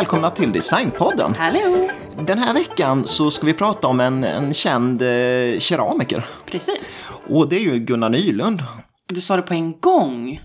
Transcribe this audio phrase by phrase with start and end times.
[0.00, 1.34] välkomna till Designpodden.
[1.38, 1.88] Hallå!
[2.26, 6.26] Den här veckan så ska vi prata om en, en känd eh, keramiker.
[6.50, 7.06] Precis.
[7.28, 8.62] Och det är ju Gunnar Nylund.
[9.08, 10.40] Du sa det på en gång.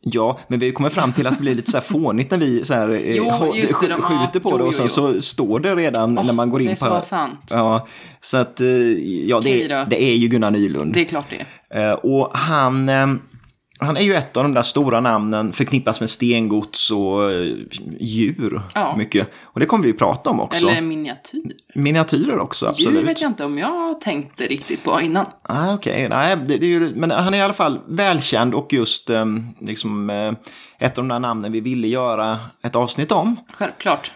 [0.00, 2.64] Ja, men vi kommer fram till att det blir lite så här fånigt när vi
[2.64, 4.88] så här, eh, Jo, det, sk- de- skjuter på jo, det och sen jo.
[4.88, 7.00] så står det redan när man går in det är på...
[7.00, 7.40] så sant.
[7.50, 7.86] Ja,
[8.20, 8.66] så att eh,
[9.28, 10.94] ja, det, det är ju Gunnar Nylund.
[10.94, 11.26] Det är klart
[11.68, 11.80] det.
[11.82, 12.88] Eh, Och han,
[13.80, 17.54] han är ju ett av de där stora namnen förknippas med stengods och eh,
[18.00, 18.62] djur.
[18.74, 18.96] Ja.
[18.96, 19.30] Mycket.
[19.42, 20.68] Och det kommer vi ju prata om också.
[20.68, 21.42] Eller miniatyr.
[21.74, 22.98] Miniatyrer också, absolut.
[22.98, 25.26] Djur vet jag inte om jag tänkte riktigt på innan.
[25.42, 29.10] Ah, Okej, nej, det, det ju, men han är i alla fall välkänd och just
[29.10, 29.24] eh,
[29.60, 30.32] liksom, eh,
[30.78, 33.36] ett av de där namnen vi ville göra ett avsnitt om.
[33.52, 34.12] Självklart.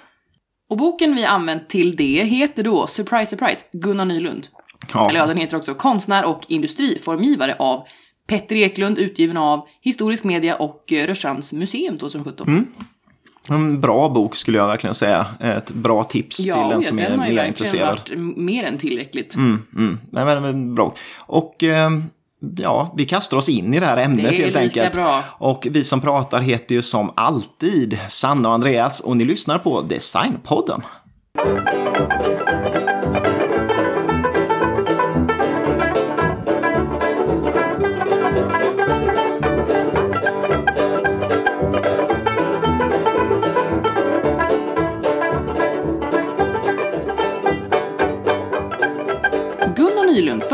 [0.71, 4.47] Och boken vi använt till det heter då, surprise surprise, Gunnar Nylund.
[4.95, 7.87] Ja, Eller ja, den heter också Konstnär och industriformgivare av
[8.27, 12.49] Petter Eklund, utgiven av Historisk Media och eh, Rörstrands museum 2017.
[12.49, 12.67] Mm.
[13.49, 15.27] en bra bok skulle jag verkligen säga.
[15.41, 17.89] Ett bra tips till den som är den har ju mer intresserad.
[17.89, 19.37] varit m- mer än tillräckligt.
[19.37, 19.99] Mm, mm.
[20.11, 20.95] Nej, men, bra.
[21.19, 21.91] Och eh,
[22.57, 24.93] ja, vi kastar oss in i det här ämnet Det är helt enkelt.
[24.93, 25.23] bra.
[25.29, 29.81] Och vi som pratar heter ju som alltid Sanna och Andreas och ni lyssnar på
[29.83, 30.83] Designpodden.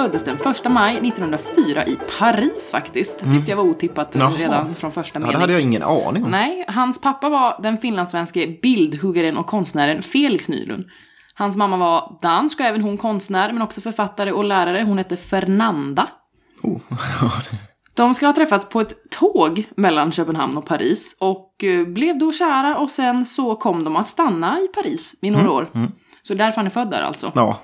[0.02, 3.18] Föddes den 1 maj 1904 i Paris faktiskt.
[3.18, 4.26] Det tyckte jag var otippat Mm.
[4.28, 4.38] Jaha.
[4.40, 5.32] redan från första Ja, mening.
[5.34, 6.30] det hade jag ingen aning om.
[6.30, 10.84] Nej, hans pappa var den finlandssvenske bildhuggaren och konstnären Felix Nylund.
[11.34, 14.82] Hans mamma var dansk och även hon konstnär, men också författare och lärare.
[14.86, 16.08] Hon hette Fernanda.
[16.62, 16.80] Oh.
[17.94, 22.32] De ska ha träffats på ett tåg mellan Köpenhamn och Paris och eh, blev då
[22.32, 25.70] kära och sen så kom de att stanna i Paris i några år.
[26.22, 27.32] Så därför han är född där alltså.
[27.34, 27.60] ja,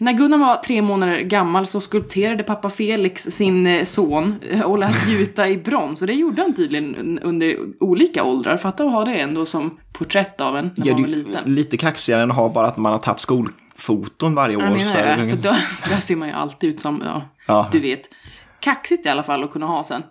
[0.00, 4.78] När Gunnar var tre månader gammal så skulpterade pappa Felix sin eh, son eh, och
[4.78, 6.00] lät gjuta i brons.
[6.00, 8.56] Och det gjorde han tydligen under olika åldrar.
[8.56, 11.54] Fatta att ha det ändå som porträtt av en när ja man var liten.
[11.54, 14.62] lite kaxigare än att ha bara att man har tagit skolfoton varje år.
[14.62, 15.22] Jag så menar här.
[15.22, 15.56] det, för då,
[15.88, 17.68] där ser man ju alltid ut som, ja, Ja.
[17.72, 18.02] du vet.
[18.60, 20.02] Kaxigt i alla fall att kunna ha sen.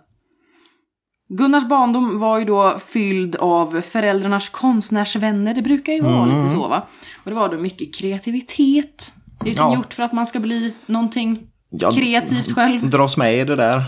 [1.28, 5.54] Gunnars barndom var ju då fylld av föräldrarnas konstnärsvänner.
[5.54, 6.86] Det brukar ju vara lite så va?
[7.24, 9.12] Och det var då mycket kreativitet.
[9.40, 9.76] Det är ju som Ja.
[9.76, 11.38] gjort för att man ska bli någonting
[11.70, 12.90] Ja, kreativt själv.
[12.90, 13.84] Dras med i det där.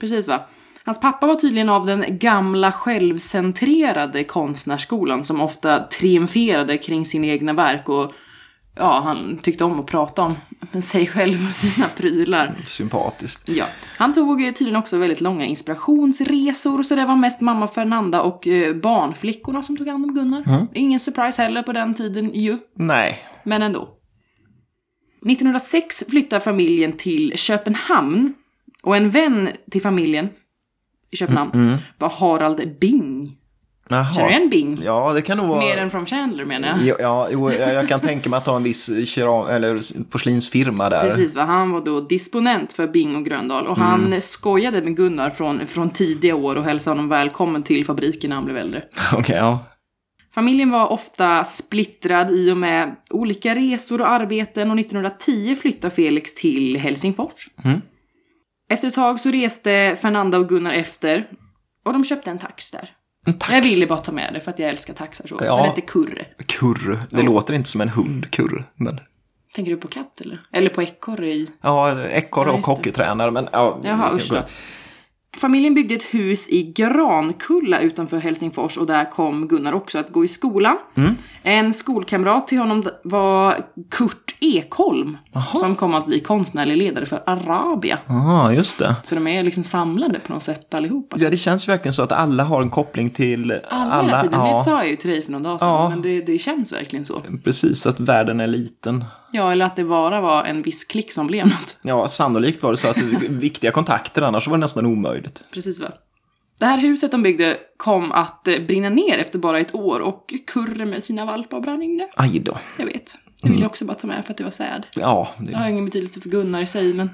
[0.00, 0.40] Precis va?
[0.84, 7.52] Hans pappa var tydligen av den gamla självcentrerade konstnärsskolan som ofta triumferade kring sina egna
[7.52, 8.12] verk och
[8.76, 10.36] ja, han tyckte om att prata om
[10.82, 12.56] sig själv och sina prylar.
[12.66, 13.48] Sympatiskt.
[13.48, 13.64] Ja.
[13.98, 18.46] Han tog eh, tydligen också väldigt långa inspirationsresor så det var mest mamma Fernanda och
[18.46, 20.66] eh, barnflickorna som tog hand om Gunnar.
[20.74, 23.18] Ingen surprise heller på den tiden ju, Nej.
[23.44, 23.88] men ändå.
[25.24, 28.34] 1906 flyttar familjen till Köpenhamn
[28.82, 30.28] och en vän till familjen
[31.10, 33.36] i Köpenhamn var Harald Bing.
[33.88, 34.14] Jaha.
[34.14, 34.82] Känner du igen Bing?
[34.84, 35.60] Ja, det kan nog vara...
[35.60, 37.00] Mer än från Chandler menar jag.
[37.00, 41.00] Ja, jo, jag kan tänka mig att ha en viss keram, eller porslinsfirma där.
[41.00, 41.44] Precis, va?
[41.44, 45.90] han var då disponent för Bing och Gröndal och han skojade med Gunnar från, från
[45.90, 48.82] tidiga år och hälsade honom välkommen till fabriken när han blev äldre.
[49.12, 49.64] Okej, ja.
[50.34, 56.34] Familjen var ofta splittrad i och med olika resor och arbeten och 1910 flyttade Felix
[56.34, 57.48] till Helsingfors.
[57.64, 57.80] Mm.
[58.70, 61.26] Efter ett tag så reste Fernanda och Gunnar efter
[61.84, 62.90] och de köpte en tax där.
[63.26, 63.52] En tax.
[63.52, 65.38] Jag ville bara ta med det för att jag älskar taxar så.
[65.40, 65.56] Ja.
[65.56, 66.26] Den heter Kurre.
[66.46, 66.98] Kurre.
[67.10, 68.64] Det låter inte som en hund, kurre.
[68.74, 69.00] Men...
[69.54, 70.40] Tänker du på katt eller?
[70.52, 71.50] Eller på ekorre i...
[71.60, 73.80] Ja, ekorre Ja, och hockeytränare, men ja.
[73.82, 74.42] Jaha, usch då.
[75.36, 80.24] Familjen byggde ett hus i Grankulla utanför Helsingfors och där kom Gunnar också att gå
[80.24, 80.76] i skolan.
[80.94, 81.16] Mm.
[81.42, 83.56] En skolkamrat till honom var
[83.90, 85.16] Kurt Ekholm
[85.60, 87.98] som kom att bli konstnärlig ledare för Arabia.
[88.06, 88.96] Ja, just det.
[89.02, 91.16] Så de är liksom samlade på något sätt allihopa.
[91.20, 94.40] Ja, det känns verkligen så att alla har en koppling till Alla, hela tiden.
[94.40, 95.88] Det ja, sa jag ju till dig för någon dag sedan, Ja.
[95.88, 97.22] men det, det känns verkligen så.
[97.44, 99.04] precis, att världen är liten.
[99.32, 101.78] Ja, eller att det bara var en viss klick som blev något.
[101.82, 102.98] Ja, sannolikt var det så att
[103.28, 105.44] viktiga kontakter, annars var det nästan omöjligt.
[105.52, 105.88] Precis va?
[106.58, 110.34] Det här huset de byggde kom att eh, brinna ner efter bara ett år och
[110.52, 112.06] Kurre med sina valpar brann inne.
[112.16, 112.58] Aj då.
[112.78, 113.14] Jag vet.
[113.44, 114.86] Det vill jag också bara ta med för att det var sad.
[114.96, 117.10] Ja, Det har det ingen betydelse för Gunnar i sig, men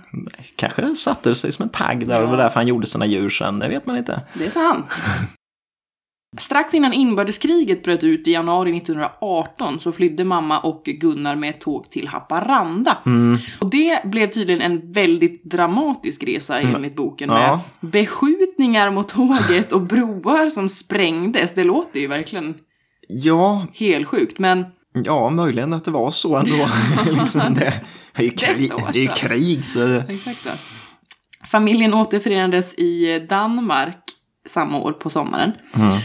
[0.57, 3.31] kanske satte sig som en tagg där och det var därför han gjorde sina djur
[3.31, 4.21] sen, det vet man inte.
[4.35, 4.87] det är sant.
[6.39, 11.61] Strax innan inbördeskriget bröt ut i januari 1918 så flydde mamma och Gunnar med ett
[11.61, 12.99] tåg till Haparanda.
[13.61, 17.61] Och det blev tydligen en väldigt dramatisk resa enligt boken med Ja.
[17.81, 21.55] beskjutningar mot tåget och broar som sprängdes.
[21.55, 22.55] Det låter ju verkligen
[23.09, 26.69] Ja, Helt sjukt, men ja, möjligen att det var så ändå.
[27.21, 27.73] liksom det,
[28.15, 30.03] det är ju krig, det är ju krig så...
[30.09, 30.49] exakt.
[31.45, 34.05] Familjen återförenades i Danmark
[34.47, 35.53] samma år på sommaren.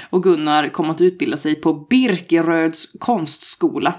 [0.10, 3.94] Och Gunnar kom att utbilda sig på Birkeröds konstskola.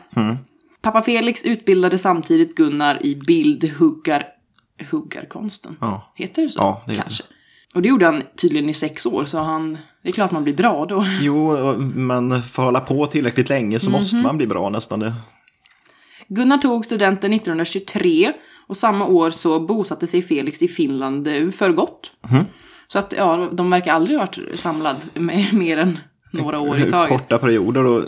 [0.82, 4.24] Pappa Felix utbildade samtidigt Gunnar i bildhuggar...
[4.90, 5.76] Huggarkonsten?
[5.80, 6.12] Ja.
[6.14, 6.58] Heter det så?
[6.58, 7.24] Ja, det Kanske.
[7.76, 9.78] Och det gjorde han tydligen i sex år, så han...
[10.02, 11.06] Det är klart man blir bra då.
[11.20, 15.12] Jo, men för att hålla på tillräckligt länge så måste man bli bra nästan.
[16.28, 18.32] Gunnar tog studenten 1923
[18.68, 22.12] och samma år så bosatte sig Felix i Finland för gott.
[22.86, 25.98] Så att ja, de verkar aldrig ha varit samlad med mer än
[26.30, 27.08] några år i taget.
[27.08, 28.04] Korta perioder och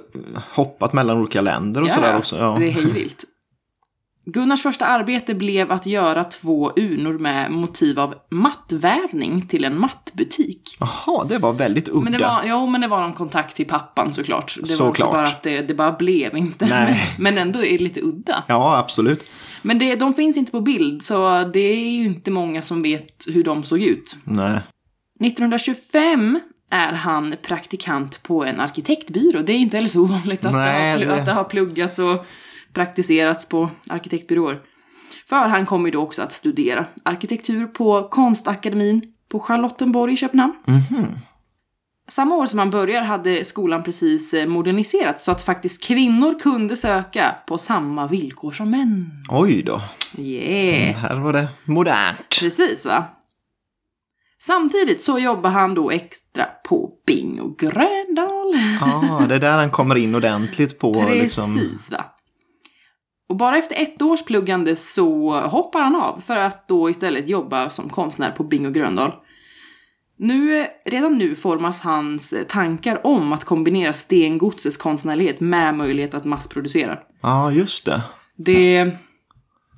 [0.51, 2.37] hoppat mellan olika länder och sådär också.
[2.37, 2.57] Ja.
[2.59, 3.25] det är hejvilt.
[4.33, 10.77] Gunnars första arbete blev att göra två urnor med motiv av mattvävning till en mattbutik.
[10.81, 12.01] Jaha, det var väldigt udda.
[12.01, 14.55] Men det var, ja, men det var någon kontakt till pappan såklart.
[14.55, 15.13] Det var inte Såklart.
[15.13, 16.67] bara att det, det bara blev inte.
[16.67, 17.01] Nej.
[17.19, 18.45] Men ändå är det lite udda.
[18.49, 19.25] Ja, absolut.
[19.63, 23.25] Men det, de finns inte på bild, så det är ju inte många som vet
[23.35, 24.17] hur de såg ut.
[24.25, 24.59] Nej.
[25.21, 26.41] 1925
[26.71, 29.43] är han praktikant på en arkitektbyrå.
[29.43, 31.99] Det är inte heller så ovanligt att, Nej, det, har, det- att det har pluggats
[31.99, 32.27] och
[32.73, 34.61] praktiserats på arkitektbyråer.
[35.29, 40.55] För han kommer ju då också att studera arkitektur på Konstakademin på Charlottenborg i Köpenhamn.
[42.09, 46.77] Samma år som han börjar hade skolan precis eh, moderniserats så att faktiskt kvinnor kunde
[46.77, 49.11] söka på samma villkor som män.
[49.29, 49.81] Oj då.
[50.19, 50.97] Yeah!
[50.97, 52.19] Här var det modernt.
[52.41, 53.05] Precis va?
[54.41, 58.55] Samtidigt så jobbar han då extra på Bingo Gröndal.
[58.81, 60.93] Ja, det är där han kommer in ordentligt på.
[61.07, 61.77] Precis Liksom.
[61.91, 62.05] va?
[63.29, 67.71] Och bara efter ett års pluggande så hoppar han av för att då istället jobba
[67.71, 69.13] som konstnär på Bingo Gröndal.
[70.17, 76.99] Nu, redan nu formas hans tankar om att kombinera Stengodsets konstnärlighet med möjlighet att massproducera.
[77.23, 78.03] Ja, just det.
[78.37, 78.91] Det,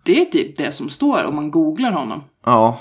[0.05, 2.23] det är typ det som står om man googlar honom.
[2.45, 2.81] Ja,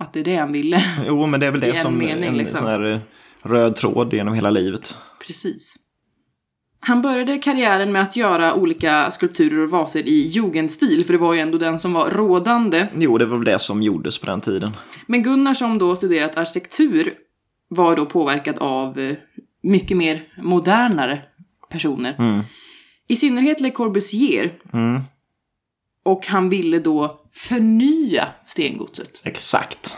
[0.00, 0.84] Att det är det han ville.
[1.06, 2.56] jo, men det är väl I det en som mening, en liksom.
[2.56, 3.00] sån här
[3.42, 4.96] röd tråd genom hela livet.
[5.26, 5.76] Precis.
[6.80, 11.34] Han började karriären med att göra olika skulpturer och vaser i jugendstil, för det var
[11.34, 12.86] ju ändå den som var rådande.
[12.96, 14.76] Jo, det var väl det som gjordes på den tiden.
[15.06, 17.14] Men Gunnar som då studerat arkitektur
[17.68, 19.16] var då påverkad av eh,
[19.62, 21.22] mycket mer modernare
[21.70, 22.44] personer.
[23.08, 24.52] I synnerhet Le Corbusier.
[24.72, 25.02] Mm.
[26.04, 29.20] Och han ville då förnya stengodset.
[29.24, 29.96] Exakt.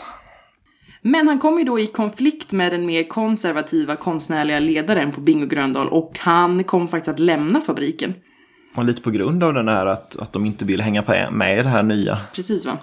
[1.01, 5.45] Men han kom ju då i konflikt med den mer konservativa konstnärliga ledaren på Bingo
[5.45, 8.13] Gröndal och han kom faktiskt att lämna fabriken.
[8.75, 11.63] Och lite på grund av den här att, att de inte ville hänga med i
[11.63, 12.17] det här nya.
[12.33, 12.77] Precis va?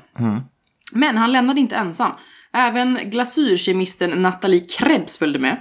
[0.93, 2.11] Men han lämnade inte ensam.
[2.53, 5.57] Även glasyrkemisten Nathalie Krebs följde med.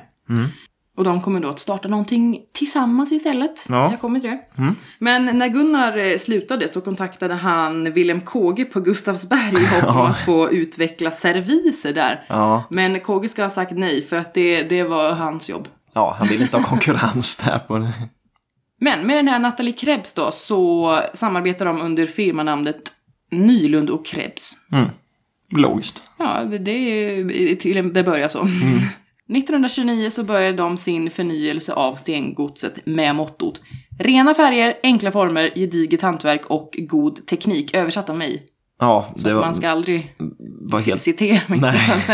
[0.98, 3.66] Och de kommer då att starta någonting tillsammans istället.
[3.70, 3.92] Ja.
[3.92, 4.40] Jag kommer till det.
[5.00, 10.06] Men när Gunnar eh, slutade så kontaktade han Wilhelm Kåge på Gustavsberg i hopp om
[10.12, 12.26] att få utveckla serviser där.
[12.30, 15.68] Ja, Men Kåge ska ha sagt nej för att det, det var hans jobb.
[15.94, 17.60] ja han ville inte ha konkurrens där.
[17.60, 17.88] På det.
[18.80, 22.82] Men med den här Nathalie Krebs då så samarbetar de under firmanamnet
[23.32, 24.54] Nylund och Krebs.
[25.52, 26.04] Logiskt.
[26.18, 28.48] Ja, det, är- till, det börjar så.
[29.30, 33.62] 1929 så började de sin förnyelse av stengodset med mottot
[34.00, 37.74] Rena färger, enkla former, gediget hantverk och god teknik.
[37.76, 38.44] Översatt av mig.
[38.80, 40.16] Ja, Så det var, man ska aldrig
[40.62, 41.02] var helt...
[41.02, 41.80] citera mig, Nej.
[42.08, 42.14] så.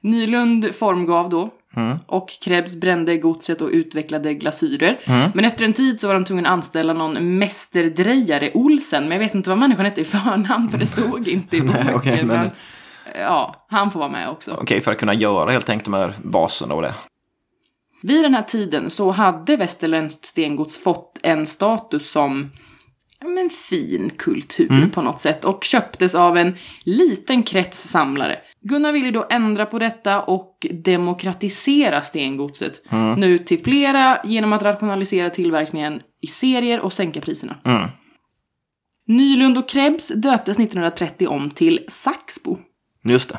[0.00, 1.50] Nylund formgav då.
[1.76, 1.98] Mm.
[2.06, 5.00] Och Krebs brände godset och utvecklade glasyrer.
[5.04, 5.30] Mm.
[5.34, 9.02] Men efter en tid så var de tvungna att anställa någon mästerdrejare, Olsen.
[9.02, 11.68] Men jag vet inte vad människan hette i förnamn, för det stod inte i Nej,
[11.84, 11.94] boken.
[11.94, 12.50] okej, men- men...
[13.14, 14.58] Ja, han får vara med också.
[14.60, 16.94] Okej, för att kunna göra helt enkelt de här baserna och det.
[18.02, 22.50] Vid den här tiden så hade västerländskt stengods fått en status som
[23.20, 28.38] men fin kultur på något sätt och köptes av en liten krets samlare.
[28.60, 32.82] Gunnar ville då ändra på detta och demokratisera stengodset.
[33.16, 37.56] Nu till flera genom att rationalisera tillverkningen i serier och sänka priserna.
[37.64, 37.88] Mm.
[39.06, 42.58] Nylund och Krebs döptes 1930 om till Saxbo.
[43.08, 43.38] Just det.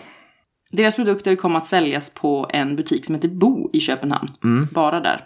[0.72, 4.28] Deras produkter kom att säljas på en butik som heter Bo i Köpenhamn.
[4.72, 5.24] Bara där.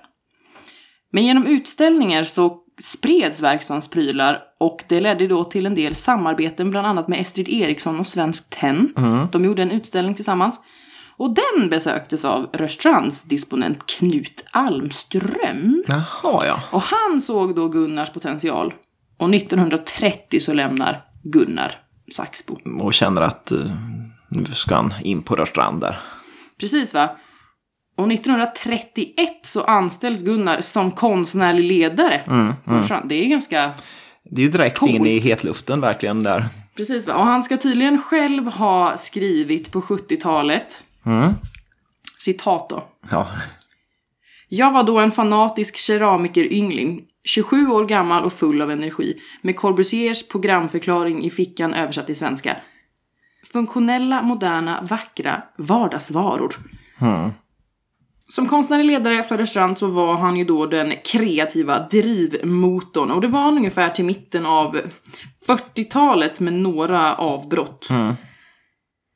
[1.12, 6.72] Men genom utställningar så spreds verkstadens prylar och det ledde då till en del samarbeten
[6.72, 8.94] bland annat med Estrid Eriksson och Svensk Tenn.
[9.32, 10.60] De gjorde en utställning tillsammans.
[11.18, 15.84] Och den besöktes av Rörstrands disponent Knut Almström.
[15.88, 16.60] Jaha, ja.
[16.72, 18.74] Och han såg då Gunnars potential.
[19.18, 21.80] Och 1930 så lämnar Gunnar
[22.12, 22.58] Saxbo.
[22.80, 23.72] Och känner att eh,
[24.32, 26.00] nu ska han in på Rörstrand där.
[26.60, 27.18] Precis va?
[27.96, 32.18] Och 1931 så anställs Gunnar som konstnärlig ledare.
[32.18, 33.08] Mm, Restaurang.
[33.08, 33.72] Det är ganska...
[34.24, 34.92] Det är ju direkt Coolt.
[34.92, 36.46] in i hetluften verkligen där.
[36.76, 37.14] Precis va?
[37.14, 40.84] Och han ska tydligen själv ha skrivit på 70-talet.
[41.06, 41.34] Mm.
[42.18, 42.84] Citat då.
[43.10, 43.28] Ja.
[44.50, 50.28] Jag var då en fanatisk keramikeryngling, 27 år gammal och full av energi, med Corbusiers
[50.28, 52.58] programförklaring i fickan översatt till svenska.
[53.54, 56.56] Funktionella, moderna, vackra vardagsvaror.
[57.02, 57.32] Mm.
[58.28, 63.28] Som konstnärlig ledare för Restaurang så var han ju då den kreativa drivmotorn och det
[63.28, 64.82] var han ungefär till mitten av
[65.48, 67.90] 40-talet med några avbrott.
[67.90, 68.16] Mm.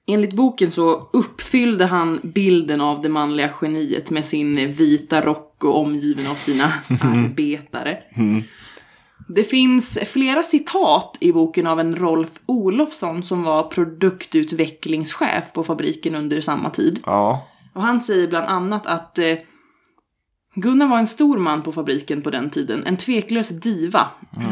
[0.08, 5.80] Enligt boken så uppfyllde han bilden av det manliga geniet med sin vita rock och
[5.80, 7.98] omgiven av sina arbetare.
[9.28, 16.16] Det finns flera citat i boken av en Rolf Olofsson som var produktutvecklingschef på fabriken
[16.16, 17.00] under samma tid.
[17.06, 17.48] Ja.
[17.74, 19.36] Och han säger bland annat att eh,
[20.56, 24.08] Gunnar var en stor man på fabriken på den tiden, en tveklös diva.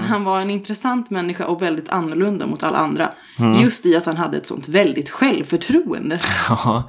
[0.07, 3.13] Han var en intressant människa och väldigt annorlunda mot alla andra.
[3.61, 6.19] Just i att han hade ett sånt väldigt självförtroende.
[6.49, 6.83] Ja.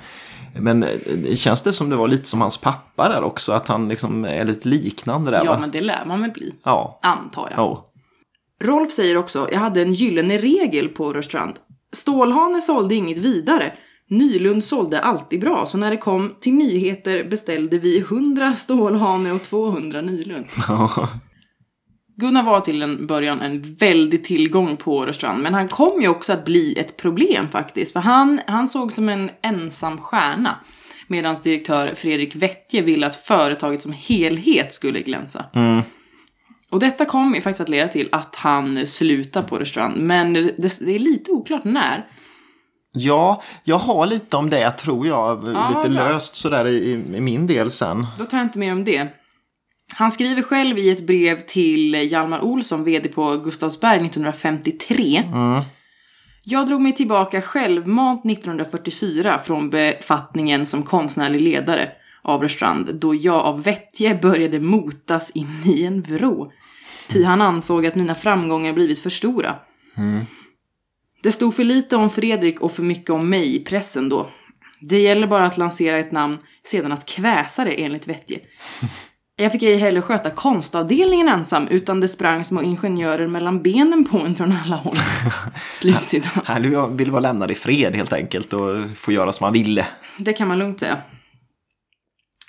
[0.61, 3.53] Men eh, känns det som det var lite som hans pappa där också?
[3.53, 5.59] Att han liksom är lite liknande där Ja, va?
[5.61, 6.55] men det lär man väl bli.
[6.63, 6.99] Ja.
[7.03, 7.59] Antar jag.
[7.59, 7.91] Ja.
[8.65, 11.55] Rolf säger också, jag hade en gyllene regel på Rörstrand.
[11.93, 13.73] Stålhane sålde inget vidare.
[14.11, 19.43] Nylund sålde alltid bra, så när det kom till nyheter beställde vi 100 Stålhane och
[19.43, 20.47] 200 Nylund.
[20.69, 21.09] Ja.
[22.17, 26.33] Gunnar var till en början en väldig tillgång på Rörstrand, men han kom ju också
[26.33, 30.57] att bli ett problem faktiskt, för han, han såg som en ensam stjärna.
[31.07, 35.45] Medan direktör Fredrik Wettje ville att företaget som helhet skulle glänsa.
[35.55, 35.83] Mm.
[36.71, 40.79] Och detta kom ju faktiskt att leda till att han slutar på Rörstrand, men det,
[40.81, 42.07] det är lite oklart när.
[42.93, 45.49] Ja, jag har lite om det tror jag.
[45.55, 46.09] Ja, lite bra.
[46.09, 48.07] löst sådär i, i min del sen.
[48.19, 49.09] Då tar jag inte mer om det.
[49.93, 55.23] Han skriver själv i ett brev till Hjalmar Olsson, VD på Gustavsberg 1953.
[55.27, 55.63] Mm.
[56.43, 63.41] Jag drog mig tillbaka självmant 1944 från befattningen som konstnärlig ledare av Rörstrand då jag
[63.41, 66.53] av Vettje började motas in i en vrå.
[67.09, 69.57] Ty han ansåg att mina framgångar blivit för stora.
[71.23, 74.29] Det stod för lite om Fredrik och för mycket om mig i pressen då.
[74.81, 78.41] Det gäller bara att lansera ett namn, sedan att kväsa det enligt Vettje.
[79.37, 84.19] Jag fick ej heller sköta konstavdelningen ensam, utan det sprang små ingenjörer mellan benen på
[84.19, 84.97] en från alla håll.
[85.75, 86.47] Slutcitat.
[86.47, 89.87] Han ville vara lämnad i fred helt enkelt och få göra som han ville.
[90.19, 90.99] Det kan man lugnt säga.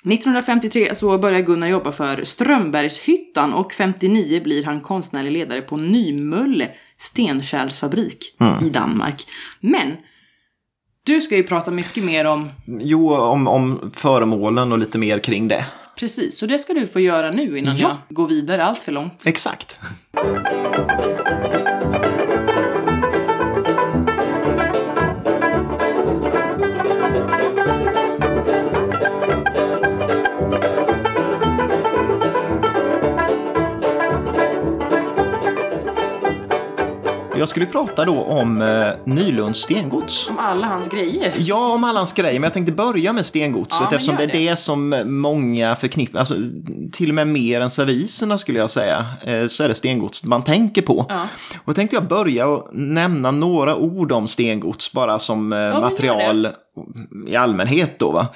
[0.04, 6.68] 1953 så börjar Gunnar jobba för Strömbergshyttan och 59 blir han konstnärlig ledare på Nymölle
[6.98, 9.26] stenkärlsfabrik i Danmark.
[9.60, 9.96] Men
[11.02, 15.48] du ska ju prata mycket mer om Jo, om, om föremålen och lite mer kring
[15.48, 15.64] det.
[15.96, 17.98] Precis, så det ska du få göra nu innan Ja.
[18.08, 19.26] jag går vidare allt för långt.
[19.26, 19.80] Exakt.
[37.46, 40.28] Jag skulle prata då om eh, Nylunds stengods.
[40.28, 41.34] Om alla hans grejer.
[41.38, 44.26] Ja, om alla hans grejer, men jag tänkte börja med stengodset Ja, eftersom det är
[44.26, 44.50] det.
[44.50, 46.34] det som många förknippar, alltså
[46.92, 50.44] till och med mer än serviserna skulle jag säga, eh, så är det stengods man
[50.44, 51.06] tänker på.
[51.08, 51.22] Ja.
[51.56, 55.80] Och då tänkte jag börja och nämna några ord om stengods bara som eh, gör
[55.80, 56.48] material
[57.26, 58.26] i allmänhet då va.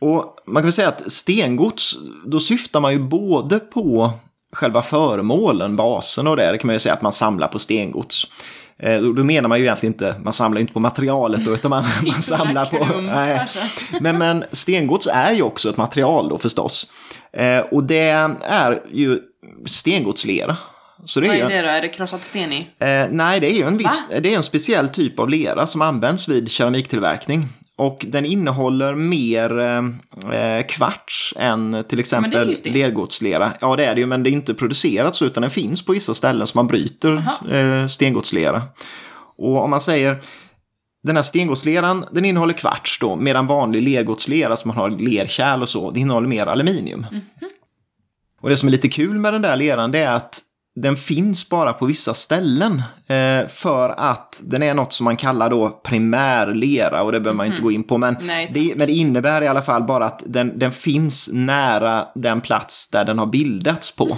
[0.00, 1.96] Och man kan väl säga att stengods,
[2.26, 4.10] då syftar man ju både på
[4.54, 8.26] själva föremålen, basen och det, det kan man ju säga att man samlar på stengods.
[8.78, 11.84] Eh, Då menar man ju egentligen inte, man samlar inte på materialet då, utan man,
[12.06, 13.00] man samlar på...
[13.00, 13.46] Nej.
[14.00, 16.92] Men, men stengods är ju också ett material då förstås.
[17.32, 19.20] Eh, och det är ju
[19.66, 20.56] stengodslera.
[21.04, 21.68] Så det Vad är är ju, det då?
[21.68, 22.58] Är det krossad sten i?
[22.78, 24.20] Eh, nej, det är ju en, viss, Va?
[24.20, 27.48] det är en speciell typ av lera som används vid keramiktillverkning.
[27.76, 32.72] Och den innehåller mer eh, kvarts än till exempel sten.
[32.72, 33.52] lergodslera.
[33.60, 35.92] Ja, det är det ju, men det är inte producerat så, utan den finns på
[35.92, 38.62] vissa ställen som man bryter eh, stengodslera.
[39.36, 40.22] Och om man säger
[41.02, 45.68] den här stengodsleran, den innehåller kvarts då, medan vanlig lergodslera som man har lerkärl och
[45.68, 47.06] så, det innehåller mer aluminium.
[48.40, 50.40] Och det som är lite kul med den där leran det är att
[50.76, 52.82] den finns bara på vissa ställen.
[53.06, 57.46] Eh, för att den är något som man kallar då primärlera och det behöver man
[57.46, 57.98] inte gå in på.
[57.98, 62.08] Men, Nej, det, men det innebär i alla fall bara att den, den finns nära
[62.14, 64.08] den plats där den har bildats på.
[64.08, 64.16] Eh,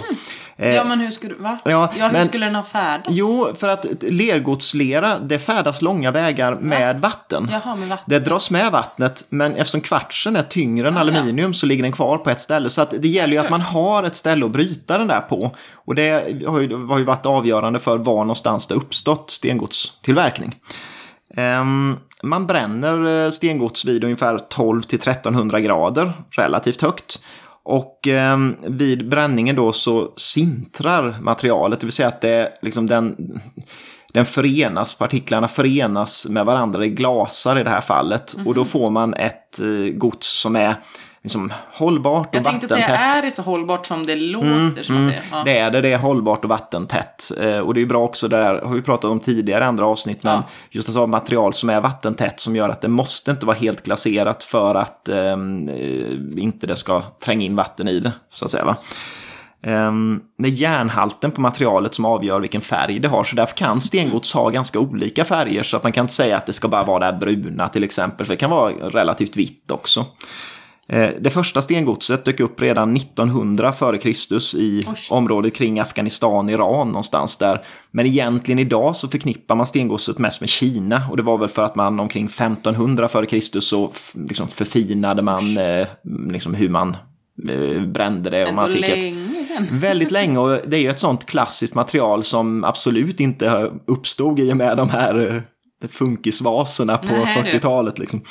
[0.59, 1.59] Ja, men hur skulle, va?
[1.65, 3.09] Ja, Ja, hur men- skulle den ha färdats?
[3.11, 7.49] Jo, för att lergodslera, det färdas långa vägar med vatten.
[7.51, 8.05] Jaha, med vatten.
[8.07, 11.01] Det dras med vattnet, men eftersom kvartsen är tyngre än Ah, ja.
[11.01, 12.69] aluminium så ligger den kvar på ett ställe.
[12.69, 15.51] Så att det gäller ju att man har ett ställe att bryta den där på.
[15.73, 16.09] Och det
[16.47, 20.55] har ju, har ju varit avgörande för var någonstans det uppstått stengodstillverkning.
[21.35, 27.19] Ehm, man bränner eh, stengods vid ungefär 12 till 1300 grader, relativt högt.
[27.69, 33.15] Och ehm, vid bränningen då så sintrar materialet, det vill säga att det, liksom den,
[34.13, 38.33] den förenas, partiklarna förenas med varandra, det glasar i det här fallet.
[38.33, 38.53] Och Mhm.
[38.53, 40.75] då får man ett eh, gods som är
[41.27, 42.87] liksom hållbart och Jag tänkte vattentätt.
[42.87, 45.21] säga, är det så hållbart som det låter som att det är?
[45.31, 45.43] Ja.
[45.45, 47.31] Det är det, det är hållbart och vattentätt.
[47.41, 50.23] Eh, och det är bra också, det där har vi pratat om tidigare andra avsnitt,
[50.23, 50.43] men Ja.
[50.69, 53.83] just ett sådant material som är vattentätt som gör att det måste inte vara helt
[53.83, 58.51] glaserat för att ehm, eh, inte det ska tränga in vatten i det, så att
[58.51, 58.65] säga.
[58.65, 58.75] Va?
[59.63, 63.81] Ehm, det är järnhalten på materialet som avgör vilken färg det har, så därför kan
[63.81, 66.83] stengods ha ganska olika färger, så att man kan inte säga att det ska bara
[66.83, 70.05] vara det här bruna till exempel, för det kan vara relativt vitt också.
[70.89, 74.07] Eh, Det första stengodset dök upp redan 1900 f.Kr.
[74.57, 74.95] i Oj.
[75.09, 77.61] området kring Afghanistan, Iran någonstans där.
[77.91, 81.63] Men egentligen idag så förknippar man stengodset mest med Kina och det var väl för
[81.63, 83.59] att man omkring 1500 f.Kr.
[83.59, 83.91] så
[84.29, 85.87] liksom förfinade man eh,
[86.31, 86.97] liksom hur man
[87.49, 89.13] eh, brände det och man fick ett.
[89.71, 94.51] Väldigt länge och det är ju ett sånt klassiskt material som absolut inte uppstod i
[94.53, 95.43] och med de här
[95.89, 97.49] funkisvaserna på Nej, du.
[97.49, 97.99] 40-talet.
[97.99, 98.21] Liksom.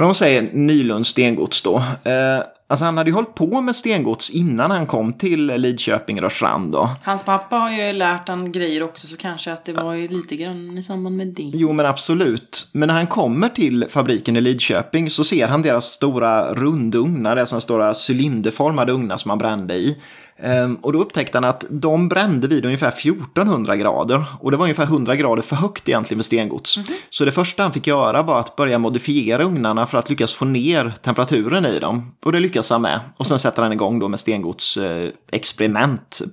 [0.00, 1.76] Men om man säger Nylunds stengods då.
[2.04, 6.72] Eh, alltså han hade ju hållit på med stengods innan han kom till Lidköping Rörstrand
[6.72, 6.90] då.
[7.02, 10.36] Hans pappa har ju lärt han grejer också, så kanske att det var ju lite
[10.36, 11.50] grann i samband med det.
[11.54, 12.68] Jo, men absolut.
[12.72, 17.60] Men när han kommer till fabriken i Lidköping så ser han deras stora rundugnar, dessa
[17.60, 19.96] stora cylinderformade ugnar som han brände i.
[20.42, 24.24] Ehm, och då upptäckte han att de brände vid ungefär 1400 grader.
[24.40, 26.78] Och det var ungefär 100 grader för högt egentligen för stengods.
[27.10, 30.44] Så det första han fick göra var att börja modifiera ugnarna för att lyckas få
[30.44, 32.12] ner temperaturen i dem.
[32.24, 33.00] Och det lyckas han med.
[33.16, 35.10] Och sen sätter han igång då med stengods eh,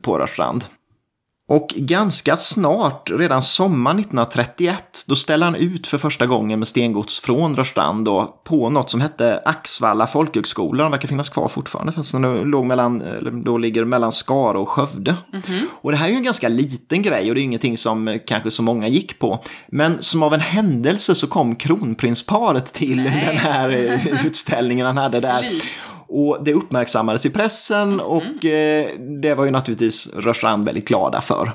[0.01, 0.65] på Rörstrand.
[1.49, 7.19] Och ganska snart, redan sommaren 1931, då ställer han ut för första gången med stengods
[7.19, 10.83] från Rörstrand då, på något som hette Axvalla folkhögskola.
[10.83, 13.03] De verkar finnas kvar fortfarande, fast den låg mellan,
[13.45, 15.15] då ligger mellan Skara och Skövde.
[15.69, 18.19] Och det här är ju en ganska liten grej och det är ingenting som eh,
[18.27, 19.43] kanske så många gick på.
[19.67, 23.23] Men som av en händelse så kom kronprinsparet till Nej.
[23.27, 25.51] den här eh, utställningen han hade där.
[26.07, 28.87] Och det uppmärksammades i pressen och eh,
[29.21, 31.51] det var ju naturligtvis Rörstrand väldigt glada för.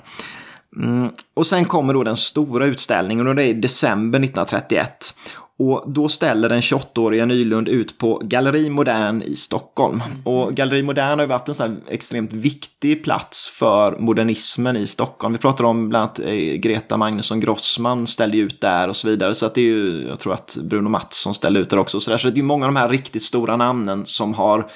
[0.76, 1.08] Mm.
[1.34, 5.14] Och sen kommer då den stora utställningen och det är i december 1931.
[5.62, 10.02] Och då ställer den 28-åriga Nylund ut på Galleri Modern i Stockholm.
[10.24, 14.86] Och Galleri Modern har ju varit en sån här extremt viktig plats för modernismen i
[14.86, 15.32] Stockholm.
[15.32, 19.34] Vi pratar om bland annat eh, Greta Magnusson Grossman ställde ut där och så vidare.
[19.34, 22.00] Så att det är ju, jag tror att Bruno Mattsson ställde ut där också.
[22.00, 22.18] Så, där.
[22.18, 24.70] så det är ju många av de här riktigt stora namnen som har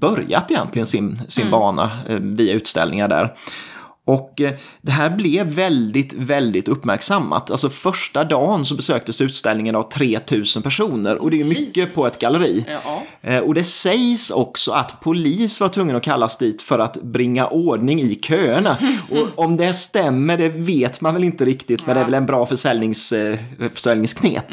[0.00, 3.34] börjat egentligen sin, sin bana eh, via utställningar där.
[4.10, 7.50] Och eh, det här blev väldigt, väldigt uppmärksammat.
[7.50, 11.94] Alltså första dagen så besöktes utställningen av 3000 personer och det är ju mycket Jesus.
[11.94, 12.64] på ett galleri.
[12.84, 13.02] Ja.
[13.22, 17.46] Eh, Och det sägs också att polis var tvungen att kallas dit för att bringa
[17.46, 18.76] ordning i köerna.
[19.10, 22.26] Och om det stämmer, det vet man väl inte riktigt, men det är väl en
[22.26, 23.38] bra försäljnings, eh,
[23.74, 24.44] försäljningsknep.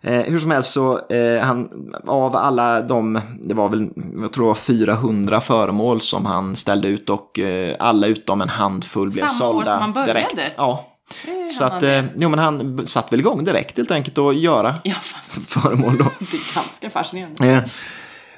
[0.00, 1.00] Eh, hur som helst så,
[1.42, 1.68] han,
[2.06, 3.88] av alla de, det var väl,
[4.20, 7.40] jag tror det var 400 föremål som han ställde ut och
[7.78, 8.48] alla utom en
[8.82, 10.12] handfull blev Samma år sålda som han började?
[10.12, 10.52] direkt.
[10.56, 10.88] Ja.
[11.58, 14.94] Så att, eh, jo men han satt väl igång direkt helt enkelt och göra Ja,
[14.94, 16.04] fast föremål då.
[16.18, 17.46] det är ganska fascinerande.
[17.46, 17.62] Eh,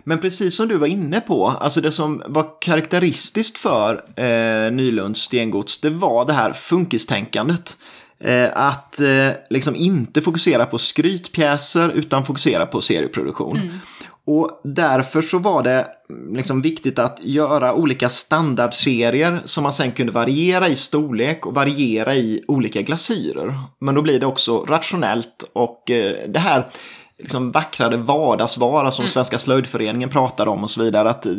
[0.05, 5.21] Men precis som du var inne på, alltså det som var karaktäristiskt för eh, Nylunds
[5.21, 7.77] stengods, det var det här funkistänkandet.
[8.25, 13.81] Eh, att eh, liksom inte fokusera på skrytpjäser utan fokusera på serieproduktion.
[14.31, 19.93] Och därför så var det mm, liksom viktigt att göra olika standardserier som man sen
[19.93, 23.59] kunde variera i storlek och variera i olika glasyrer.
[23.79, 26.71] Men då blir det också rationellt och eh, det här
[27.19, 31.11] liksom vackrade vardagsvara som Svenska slöjdföreningen pratar om och så vidare.
[31.11, 31.33] Att eh,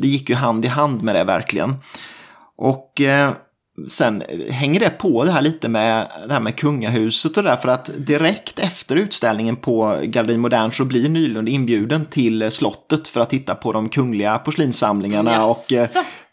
[0.00, 1.74] det gick ju hand i hand med det verkligen.
[2.56, 3.30] Och eh,
[3.88, 7.68] sen hänger det på det här lite med det här med kungahuset och där för
[7.68, 13.30] att direkt efter utställningen på Galleri Modern så blir Nylund inbjuden till slottet för att
[13.30, 15.88] titta på de kungliga porslinssamlingarna och eh,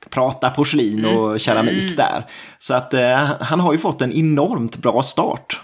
[0.10, 2.26] prata porslin och keramik där.
[2.60, 5.62] Så att eh, han har ju fått en enormt bra start.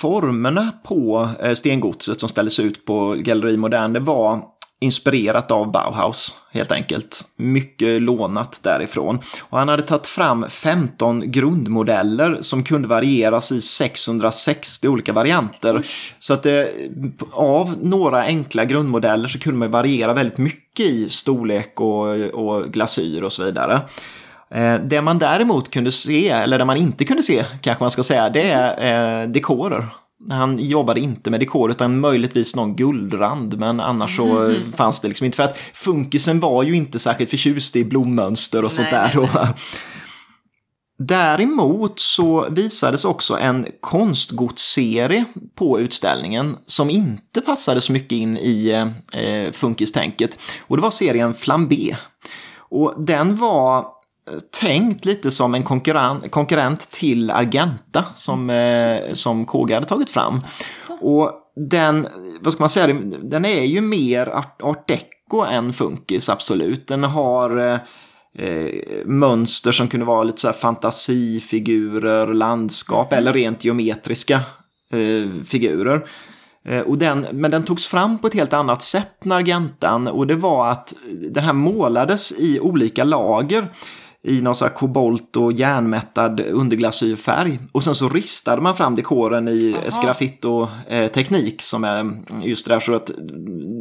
[0.00, 4.42] Formerna på eh, stengodset som ställdes ut på Galleri Modern det var
[4.84, 7.22] inspirerat av Bauhaus helt enkelt.
[7.36, 9.18] Mycket lånat därifrån.
[9.40, 15.76] Och han hade tagit fram 15 grundmodeller som kunde varieras i 660 olika varianter.
[15.76, 16.14] Usch.
[16.18, 16.70] Så att det,
[17.32, 23.22] av några enkla grundmodeller så kunde man variera väldigt mycket i storlek och, och glasyr
[23.22, 23.80] och så vidare.
[24.50, 28.02] Eh, Det man däremot kunde se, eller det man inte kunde se kanske man ska
[28.02, 29.88] säga, det är eh, dekorer.
[30.30, 35.08] Han jobbade inte med dekor utan möjligtvis någon guldrand men annars så eh, fanns det
[35.08, 35.36] liksom inte.
[35.36, 39.28] För att funkisen var ju inte särskilt förtjust i blommönster och sånt där.
[39.34, 39.54] nej.
[40.98, 48.70] Däremot så visades också en konstgodsserie på utställningen som inte passade så mycket in i
[49.12, 50.38] eh, funkistänket.
[50.60, 51.96] Och det var serien Flambé.
[52.58, 53.84] Och den var eh,
[54.60, 60.40] tänkt lite som en konkurrent, konkurrent till Argenta som, eh, som KG hade tagit fram.
[61.00, 61.32] Och
[61.70, 62.06] den,
[62.40, 66.88] vad ska man säga, den är ju mer art, art deco än funkis, absolut.
[66.88, 67.78] Den har eh,
[68.48, 68.68] eh,
[69.04, 74.40] mönster som kunde vara lite så här fantasifigurer, landskap eller rent geometriska
[74.92, 76.06] eh, figurer.
[76.68, 80.26] Eh, Och den, men den togs fram på ett helt annat sätt än Argentan och
[80.26, 80.94] det var att
[81.30, 83.68] den här målades i olika lager
[84.26, 87.58] i någon sån här kobolt och järnmättad underglasyrfärg.
[87.72, 92.94] Och sen så ristade man fram dekoren i sgraffito-teknik som är just det där så
[92.94, 93.10] att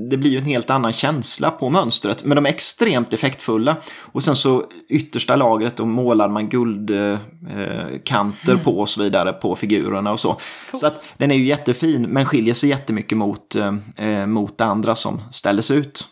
[0.10, 2.26] det blir ju en helt annan känsla på mönstret.
[2.26, 3.76] Men de är extremt effektfulla.
[3.98, 10.12] Och sen så yttersta lagret då målar man guldkanter på och så vidare på figurerna
[10.12, 10.38] och så.
[10.72, 10.82] Coolt.
[10.82, 13.74] Så att den är ju jättefin men skiljer sig jättemycket mot, eh,
[14.08, 16.08] eh, mot andra som ställdes ut.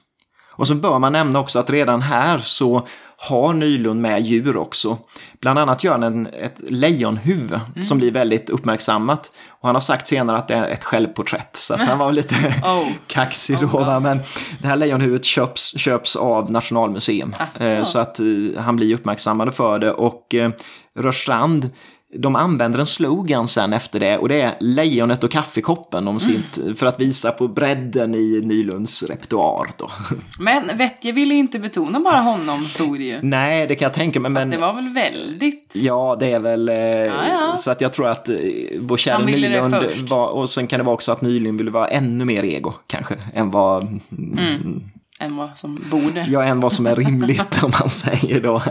[0.61, 4.97] Och så bör man nämna också att redan här så har Nylund med djur också.
[5.39, 9.31] Bland annat gör han en, ett lejonhuvud som blir väldigt uppmärksammat.
[9.49, 11.55] Och han har sagt senare att det är ett självporträtt.
[11.55, 12.87] Så att han var lite Oh.
[13.07, 13.65] kaxig då.
[13.65, 13.85] Oh God.
[13.85, 13.99] va?
[13.99, 14.19] Men
[14.59, 17.35] det här lejonhuvudet köps, köps av Nationalmuseum.
[17.39, 17.63] Asså.
[17.63, 18.25] Eh, Så att eh,
[18.57, 19.91] han blir uppmärksammad för det.
[19.91, 20.51] Och eh,
[20.99, 21.69] Rörstrand
[22.13, 26.59] de använder en slogan sen efter det och det är lejonet och kaffekoppen om sitt,
[26.75, 29.69] för att visa på bredden i Nylunds repertoar.
[29.77, 29.91] Då.
[30.39, 33.19] Men Vettje ville inte betona bara honom, stod det ju.
[33.21, 34.31] Nej, det kan jag tänka mig.
[34.31, 34.49] Men...
[34.49, 35.73] Det var väl väldigt...
[35.75, 37.55] Ja, det är väl eh, ja.
[37.57, 38.35] så att jag tror att eh,
[38.79, 39.75] vår kära Nylund
[40.09, 43.15] var, och sen kan det vara också att Nylund ville vara ännu mer ego kanske
[43.33, 44.81] än vad, Mm.
[45.19, 46.25] Än vad som borde.
[46.29, 48.61] ja, än vad som är rimligt om man säger då.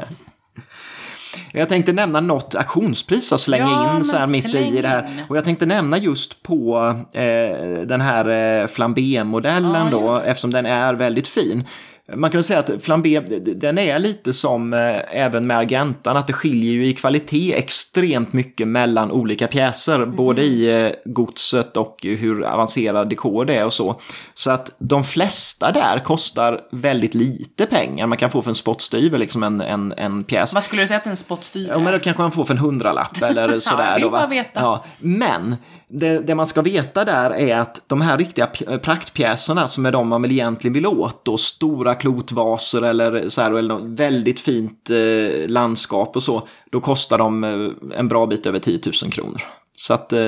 [1.53, 4.89] Jag tänkte nämna något auktionspris att slänga Ja, in så här mitt släng i det
[4.89, 5.25] här.
[5.29, 8.29] Och jag tänkte nämna just på eh, den här
[8.63, 11.65] eh, flambé-modellen Ja, då, eftersom den är väldigt fin.
[12.15, 13.21] Man kan väl säga att flambé,
[13.55, 18.33] den är lite som eh, även med Argentan, att det skiljer ju i kvalitet extremt
[18.33, 23.73] mycket mellan olika pjäser, både i eh, godset och hur avancerad dekor det är och
[23.73, 24.01] så.
[24.35, 28.07] Så att de flesta där kostar väldigt lite pengar.
[28.07, 30.55] Man kan få för en spottstyver liksom en, en, en pjäs.
[30.55, 32.59] Vad skulle du säga att en spottstyver Ja, men då kanske man får för en
[32.59, 33.95] hundralapp eller sådär.
[33.95, 34.61] vill då, veta.
[34.61, 35.57] Ja, men
[35.89, 38.47] det, det man ska veta där är att de här riktiga
[38.83, 43.51] praktpjäserna som är de man väl egentligen vill åt, då stora klotvaser eller, så här,
[43.51, 48.47] eller något väldigt fint eh, landskap och så, då kostar de eh, en bra bit
[48.47, 49.43] över 10 000 kronor.
[49.77, 50.21] Så att eh,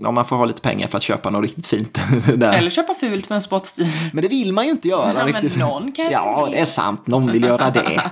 [0.00, 2.00] ja, man får ha lite pengar för att köpa något riktigt fint
[2.36, 2.52] där.
[2.52, 4.10] Eller köpa fult för en spottstyver.
[4.12, 5.58] Men det vill man ju inte göra Ja, men riktigt.
[5.58, 7.06] någon kanske Ja, det är sant.
[7.06, 8.02] Någon vill göra det.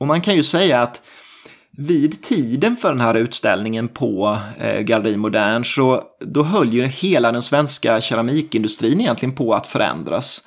[0.00, 1.02] Och man kan ju säga att
[1.80, 7.32] vid tiden för den här utställningen på eh, Galleri Modern så då höll ju hela
[7.32, 10.44] den svenska keramikindustrin egentligen på att förändras.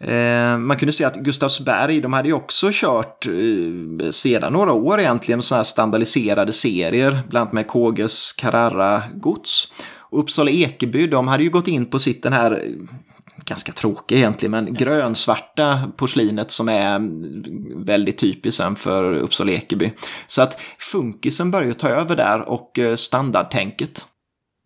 [0.00, 5.00] Eh, man kunde se att Gustavsberg, de hade ju också kört eh, sedan några år
[5.00, 9.72] egentligen sådana här standardiserade serier, bland annat med Kåges Carrara-gods.
[9.98, 12.68] Och Uppsala Ekeby, de hade ju gått in på sitt den här
[13.44, 17.00] ganska tråkiga egentligen, men grönsvarta porslinet som är
[17.84, 19.92] väldigt typiskt sen för Uppsala Ekeby.
[20.26, 24.06] Så att funkisen börjar ta över där och eh, standardtänket.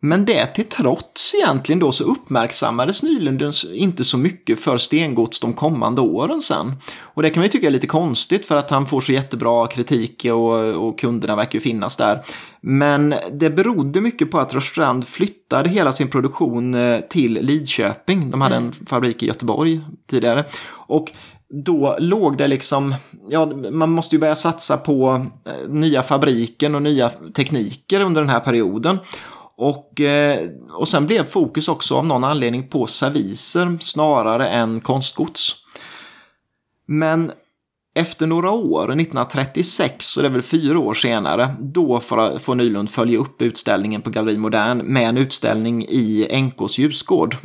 [0.01, 5.53] Men det till trots egentligen då så uppmärksammades Nylund inte så mycket för stengods de
[5.53, 6.75] kommande åren sen.
[6.99, 10.25] Och det kan vi tycka är lite konstigt för att han får så jättebra kritik
[10.25, 12.25] och, och kunderna verkar ju finnas där.
[12.61, 18.31] Men det berodde mycket på att Rörstrand flyttade hela sin produktion eh, till Lidköping.
[18.31, 19.81] De hade en fabrik i Göteborg
[20.11, 20.45] tidigare.
[20.69, 21.13] Och
[21.49, 22.95] då låg det liksom,
[23.29, 28.31] ja man måste ju börja satsa på eh, nya fabriken och nya tekniker under den
[28.31, 28.99] här perioden.
[29.57, 35.55] Och, eh, och sen blev fokus också av någon anledning på serviser snarare än konstgods.
[36.87, 37.33] Men
[37.95, 43.19] efter några år, 1936, så det är väl fyra år senare, då får, Nylund följa
[43.19, 47.37] upp utställningen på Galleri Modern med en utställning i NKs ljusgård.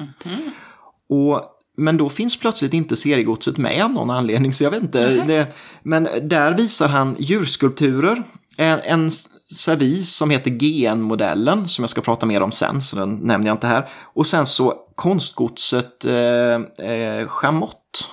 [1.10, 5.24] Och men då finns plötsligt inte seriegodset med av någon anledning, så jag vet inte.
[5.26, 5.48] Det,
[5.84, 8.24] men där visar han djurskulpturer,
[8.58, 9.10] en, en
[9.56, 13.56] servis som heter GN-modellen, som jag ska prata mer om sen, så den nämner jag
[13.56, 13.90] inte här.
[14.04, 18.10] Och sen så konstgodset eh, eh, Chamott,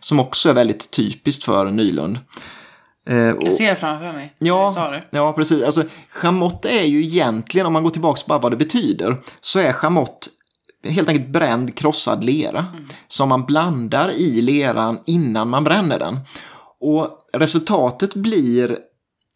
[0.00, 2.18] som också är väldigt typiskt för Nylund.
[3.08, 4.34] Eh, Jag ser det framför mig.
[4.38, 5.64] Ja, ja, precis.
[5.64, 9.72] Alltså, chamott är ju egentligen, om man går tillbaka bara vad det betyder, så är
[9.72, 10.28] chamott
[10.84, 12.66] helt enkelt bränd krossad lera
[13.08, 16.18] som man blandar i leran innan man bränner den.
[16.80, 18.78] Och resultatet blir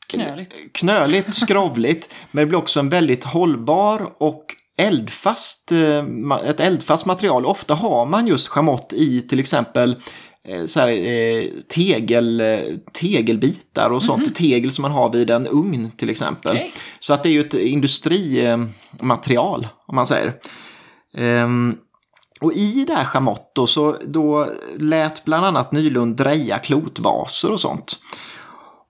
[0.09, 0.55] Knöligt.
[0.73, 4.45] knöligt, skrovligt, men det blir också en väldigt hållbar och
[4.79, 6.05] eldfast, eh,
[6.47, 7.47] ett eldfast material.
[7.47, 9.97] Ofta har man just chamott i till exempel
[10.49, 12.43] eh, så här, eh, tegel,
[12.93, 14.35] tegelbitar och sånt.
[14.35, 16.57] Tegel som man har vid en ugn till exempel.
[16.57, 16.73] Okej.
[16.99, 20.33] Så att det är ju ett industrimaterial om man säger.
[21.17, 21.77] Ehm,
[22.41, 27.61] och i det här chamott då, så då lät bland annat Nylund dreja klotvaser och
[27.61, 27.99] sånt.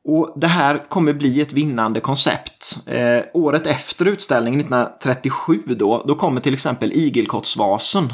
[0.04, 2.78] Och det här kommer bli ett vinnande koncept.
[2.86, 8.08] Eh, året efter utställningen, 1937, då, då kommer till exempel igelkottsvasen.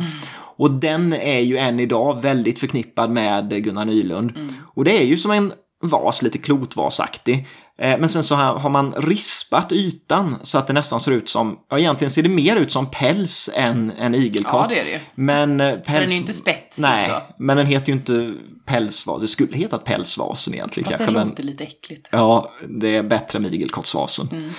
[0.56, 4.32] Och den är ju än idag väldigt förknippad med Gunnar Nylund.
[4.74, 7.46] Och det är ju som en vas, lite klotvasaktig.
[7.78, 11.58] Eh, men sen så har man rispat ytan så att det nästan ser ut som,
[11.70, 14.66] ja egentligen ser det mer ut som päls än en igelkott.
[14.68, 15.00] Ja, det är det.
[15.14, 15.86] Men eh, päls...
[15.86, 17.34] den är inte spetsig Nej, så.
[17.38, 18.34] men den heter ju inte
[18.66, 19.22] pälsvas.
[19.22, 21.18] Det skulle hetat pälsvasen egentligen Fast det kanske.
[21.18, 21.28] Men...
[21.28, 22.08] låter lite äckligt.
[22.12, 24.52] Ja, det är bättre med igelkottsvasen.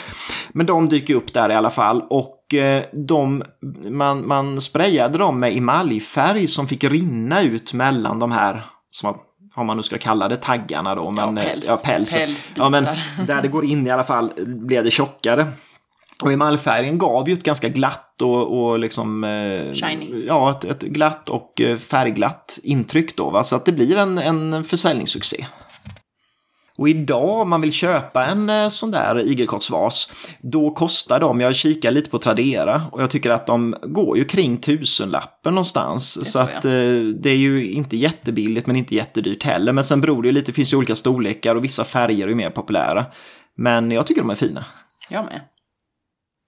[0.49, 3.43] Men de dyker upp där i alla fall och eh, de,
[3.89, 9.19] man, man sprayade dem med emaljfärg som fick rinna ut mellan de här, som man-
[9.55, 11.11] vad man nu ska kalla det, taggarna då.
[11.11, 11.65] Men, eh, päls.
[11.67, 12.13] Ja, päls.
[12.13, 12.63] Pälsbitar.
[12.63, 12.87] Ja, men
[13.27, 15.47] där det går in i alla fall blev det tjockare.
[16.21, 19.23] Och emaljfärgen gav ju ett ganska glatt och, och liksom...
[19.23, 20.25] Eh, Shiny.
[20.27, 23.29] Ja, ett, ett glatt och eh, färgglatt intryck då.
[23.29, 23.43] Va?
[23.43, 25.45] Så att det blir en, en försäljningssuccé.
[26.77, 31.55] Och idag om man vill köpa en eh, sån där igelkottsvas, då kostar de, jag
[31.55, 36.11] kikar lite på Tradera och jag tycker att de går ju kring tusenlappen någonstans.
[36.11, 36.71] Så så, att eh,
[37.19, 39.71] det är ju inte jättebilligt men inte jättedyrt heller.
[39.71, 42.29] Men sen beror det ju lite, det finns ju olika storlekar och vissa färger är
[42.29, 43.05] ju mer populära.
[43.57, 44.65] Men jag tycker de är fina.
[45.09, 45.41] Jag med.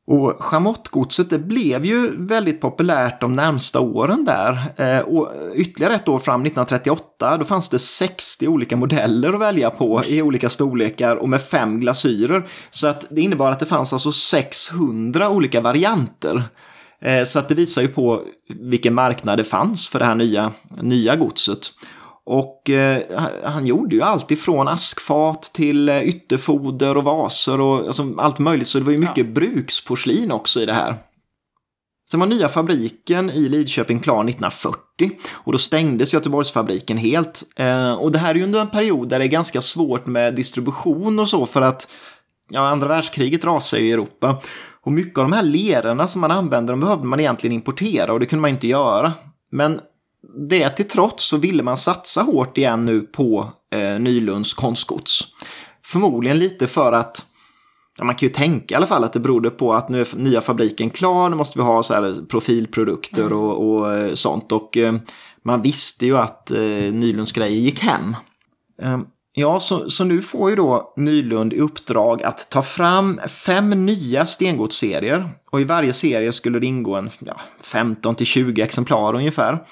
[0.08, 4.64] Och chamottgodset det blev ju väldigt populärt de närmsta åren där.
[4.78, 9.70] Eh, och ytterligare ett år fram, 1938, då fanns det 60 olika modeller att välja
[9.70, 12.48] på i olika storlekar och med fem glasyrer.
[12.70, 16.44] Så att det innebar att det fanns alltså 600 olika varianter.
[17.02, 20.52] Eh, så att det visar ju på vilken marknad det fanns för det här nya,
[20.82, 21.60] nya godset.
[22.30, 23.02] Och eh,
[23.44, 28.68] han gjorde ju allt ifrån askfat till eh, ytterfoder och vaser och alltså, allt möjligt.
[28.68, 30.96] Så det var ju mycket bruksporslin också i det här.
[32.12, 37.44] Sen var nya fabriken i Lidköping klar 1940 och då stängdes Göteborgsfabriken helt.
[37.56, 40.36] Eh, och det här är ju under en period där det är ganska svårt med
[40.36, 41.88] distribution och så för att
[42.50, 44.42] ja, andra världskriget rasar ju i Europa.
[44.82, 48.20] Och mycket av de här lerorna som man använde, de behövde man egentligen importera och
[48.20, 49.14] det kunde man inte göra.
[49.52, 49.80] Men
[50.50, 55.24] det till trots så ville man satsa hårt igen nu på eh, Nylunds konstgods.
[55.86, 57.26] Förmodligen lite för att
[58.00, 60.08] Ja, man kan ju tänka i alla fall att det berodde på att nu är
[60.16, 64.52] nya fabriken klar, nu måste vi ha så här profilprodukter och, och eh, sånt.
[64.52, 64.96] Och eh,
[65.44, 66.60] man visste ju att eh,
[66.94, 68.16] Nylunds grejer gick hem.
[68.82, 69.00] Eh,
[69.34, 74.26] ja, så, så nu får ju då Nylund i uppdrag att ta fram fem nya
[74.26, 75.30] stengodsserier.
[75.52, 79.64] Och i varje serie skulle det ingå en ja, 15 till 20 exemplar ungefär.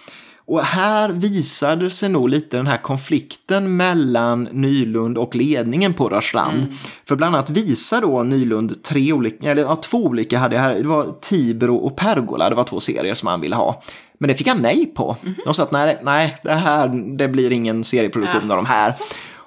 [0.48, 6.66] Och här visade sig nog lite den här konflikten mellan Nylund och ledningen på Rörstrand.
[7.08, 10.76] För bland annat visar då Nylund tre olika, eller ja, två olika hade jag här,
[10.76, 13.84] det var Tibro och Pergola, det var två serier som han ville ha.
[14.18, 15.18] Men det fick han nej på.
[15.46, 18.94] De sa att nej, nej det här det blir ingen serieproduktion av de här.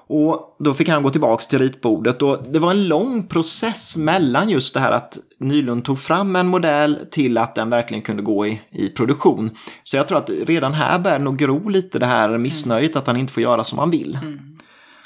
[0.09, 4.49] Och då fick han gå tillbaka till ritbordet och det var en lång process mellan
[4.49, 8.47] just det här att Nylund tog fram en modell till att den verkligen kunde gå
[8.47, 9.51] i, i produktion.
[9.85, 13.17] Så jag tror att redan här börjar nog gro lite det här missnöjet att han
[13.17, 14.19] inte får göra som han vill.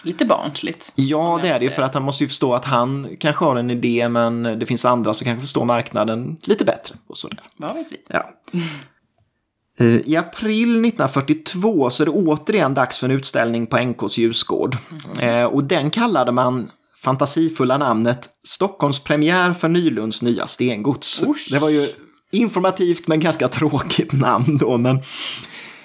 [0.05, 0.93] Lite barnsligt.
[0.95, 3.57] Ja, det är det ju för att han måste ju förstå att han kanske har
[3.57, 6.95] en idé men det finns andra som kanske förstår marknaden lite bättre.
[7.07, 7.41] Och sådär.
[7.57, 7.97] Vad vet vi?
[8.09, 8.31] Ja.
[9.79, 14.77] Eh, I april 1942 så är det återigen dags för en utställning på NKs ljusgård.
[15.21, 16.71] Eh, Och den kallade man
[17.03, 21.23] fantasifulla namnet Stockholmspremiär för Nylunds nya stengods.
[21.23, 21.49] Usch.
[21.53, 21.89] Det var ju
[22.33, 24.79] informativt men ganska tråkigt namn då.
[24.79, 25.01] Men,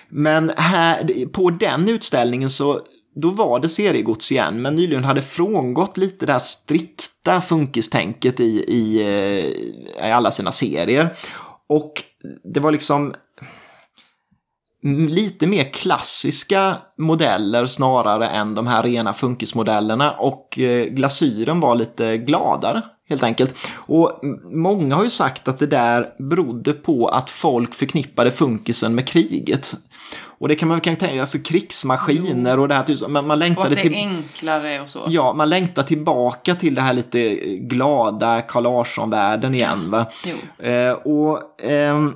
[0.09, 2.81] men här, på den utställningen så
[3.21, 8.63] då var det seriegods igen, men Nylund hade frångått lite det här strikta funkistänket i,
[8.67, 11.15] i, eh, i alla sina serier.
[11.69, 12.03] Och
[12.53, 13.13] det var liksom
[14.95, 22.17] lite mer klassiska modeller snarare än de här rena funkismodellerna och eh, glasyren var lite
[22.17, 23.55] gladare helt enkelt.
[23.75, 29.07] Och många har ju sagt att det där berodde på att folk förknippade funkisen med
[29.07, 29.75] kriget.
[30.39, 32.61] Och det kan man kanske tänka, alltså krigsmaskiner jo.
[32.61, 35.05] och det här, man, man längtade och att det är enklare och så.
[35.07, 39.91] Ja, man längtar tillbaka till det här lite glada Carl Larsson-världen igen.
[39.91, 40.05] Va?
[40.59, 41.61] Eh, och...
[41.61, 42.09] Eh,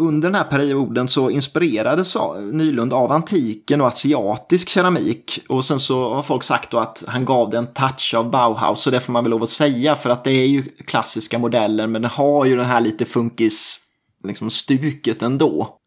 [0.00, 2.16] under den här perioden så inspirerades
[2.52, 5.40] Nylund av antiken och asiatisk keramik.
[5.48, 8.82] Och sen så har folk sagt då att han gav det en touch av Bauhaus,
[8.82, 11.86] så det får man väl lov att säga för att det är ju klassiska modeller
[11.86, 13.80] men det har ju den här lite funkis
[14.24, 15.80] liksom stuket ändå.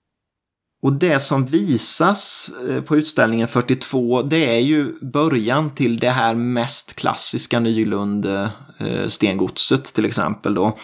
[0.83, 6.35] Och det som visas eh, på utställningen 42 det är ju början till det här
[6.35, 10.77] mest klassiska Nylund-stengodset eh, till exempel då.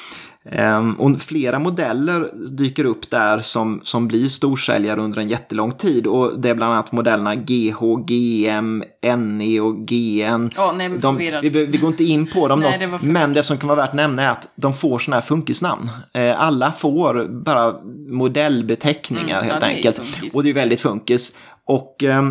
[0.46, 6.08] Ehm, och flera modeller dyker upp där som, som blir storsäljare under en jättelång tid.
[6.08, 8.84] Och det är bland annat modellerna GH, GM,
[9.18, 10.52] NE och GN.
[10.58, 13.58] Oh, nej, de, vi, vi, går inte in på dem nej, något, men det som
[13.58, 15.90] kan vara värt att nämna är att de får sådana här funkisnamn.
[16.14, 17.76] Eh, alla får bara
[18.08, 20.02] modellbeteckningar mm, helt enkelt.
[20.34, 21.36] Och det är väldigt funkis.
[21.66, 22.30] Och eh,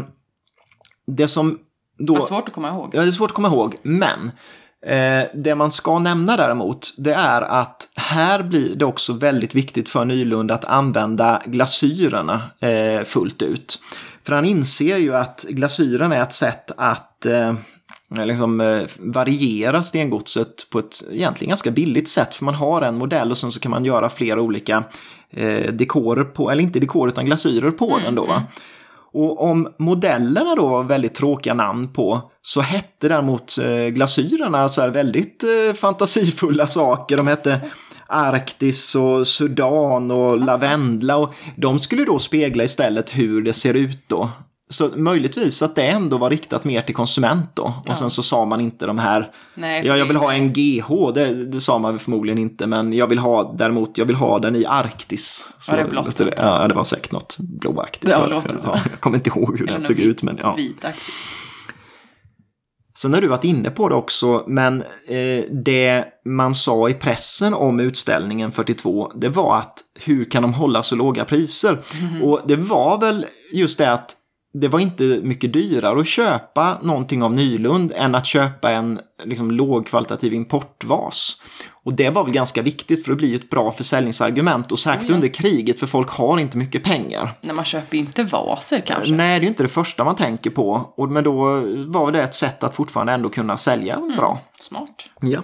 [1.07, 1.59] det som
[1.99, 2.15] då...
[2.15, 2.91] Det är svårt att komma ihåg.
[2.93, 4.31] Ja, det är svårt att komma ihåg, men
[5.35, 10.05] det man ska nämna däremot, det är att här blir det också väldigt viktigt för
[10.05, 13.81] Nylund att använda glasyrerna eh, fullt ut.
[14.25, 17.55] För han inser ju att glasyren är ett sätt att eh,
[18.27, 22.35] liksom, eh, variera stengodset på ett egentligen ganska billigt sätt.
[22.35, 24.85] För man har en modell och sen så kan man göra flera olika
[25.31, 28.27] eh, dekorer på, eller inte dekorer utan glasyrer på mm, den då.
[28.27, 28.43] Va?
[29.13, 34.81] Och om modellerna då var väldigt tråkiga namn på så hette däremot eh, glasyrerna så
[34.81, 37.17] här väldigt eh, fantasifulla saker.
[37.17, 37.61] De hette
[38.07, 44.09] Arktis och Sudan och Lavendla och de skulle då spegla istället hur det ser ut
[44.09, 44.31] då.
[44.71, 47.63] Så möjligtvis att det ändå var riktat mer till konsument då.
[47.63, 47.95] Och ja.
[47.95, 51.45] sen så sa man inte de här, Nej, ja jag vill ha en GH, det,
[51.45, 54.65] det sa man förmodligen inte, men jag vill ha däremot, jag vill ha den i
[54.67, 55.49] Arktis.
[55.59, 56.21] Så, var det blått?
[56.37, 58.11] Ja, det var säkert något blåaktigt.
[58.11, 60.55] Ja, jag kommer inte ihåg hur den såg ut, men ja.
[60.55, 61.15] Vitaktigt.
[62.99, 67.55] Sen har du varit inne på det också, men eh, det man sa i pressen
[67.55, 71.79] om utställningen 42, det var att hur kan de hålla så låga priser?
[72.01, 72.23] Mm.
[72.23, 74.18] Och det var väl just det att
[74.61, 79.51] det var inte mycket dyrare att köpa någonting av Nylund än att köpa en liksom,
[79.51, 81.43] lågkvalitativ importvas.
[81.71, 85.11] Och det var väl ganska viktigt för det blir ett bra försäljningsargument och särskilt oh
[85.11, 85.15] ja.
[85.15, 87.35] under kriget för folk har inte mycket pengar.
[87.41, 89.13] Nej, man köper ju inte vaser kanske.
[89.13, 90.93] Nej, det är ju inte det första man tänker på.
[90.97, 94.17] Och, men då var det ett sätt att fortfarande ändå kunna sälja mm.
[94.17, 94.41] bra.
[94.61, 95.05] Smart.
[95.21, 95.41] Ja.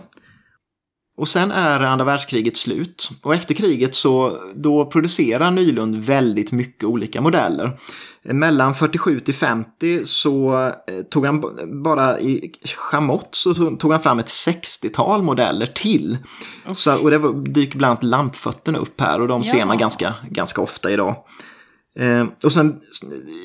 [1.17, 3.11] Och sen är andra världskriget slut.
[3.23, 7.79] Och efter kriget så då producerar Nylund väldigt mycket olika modeller.
[8.23, 11.45] Mellan 47 till 50 så eh, tog han
[11.83, 16.19] bara i Chamott så tog han fram ett 60-tal modeller till.
[16.75, 19.53] Så, och det dyker bland annat lampfötterna upp här och de ja.
[19.53, 21.17] ser man ganska, ganska ofta idag.
[21.99, 22.81] Eh, och sen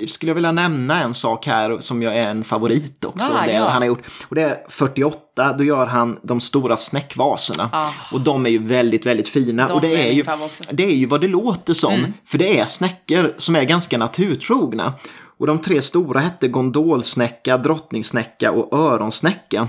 [0.07, 3.33] skulle jag vilja nämna en sak här som jag är en favorit också.
[3.33, 3.69] Ah, det ja.
[3.69, 4.07] han har gjort.
[4.23, 7.69] Och det är 48, då gör han de stora snäckvaserna.
[7.73, 7.89] Ah.
[8.11, 9.67] Och de är ju väldigt, väldigt fina.
[9.67, 10.25] De och det är, ju,
[10.71, 11.93] det är ju vad det låter som.
[11.93, 12.13] Mm.
[12.25, 14.93] För det är snäckor som är ganska naturtrogna.
[15.37, 19.67] Och de tre stora hette gondolsnäcka, drottningsnäcka och öronsnäcka.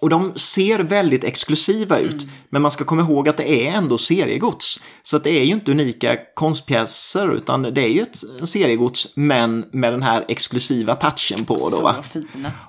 [0.00, 2.22] Och de ser väldigt exklusiva ut.
[2.22, 2.34] Mm.
[2.50, 4.80] Men man ska komma ihåg att det är ändå seriegods.
[5.02, 9.64] Så att det är ju inte unika konstpjäser utan det är ju ett seriegods men
[9.72, 11.68] med den här exklusiva touchen på.
[11.70, 11.96] Då, va?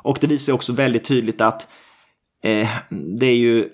[0.04, 1.68] Och det visar också väldigt tydligt att
[2.44, 2.70] eh,
[3.20, 3.70] det är ju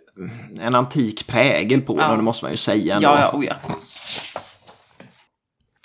[0.59, 2.07] en antik prägel på ja.
[2.07, 2.95] den, det måste man ju säga.
[2.95, 3.07] Ändå.
[3.07, 3.53] Ja, ja, oh ja.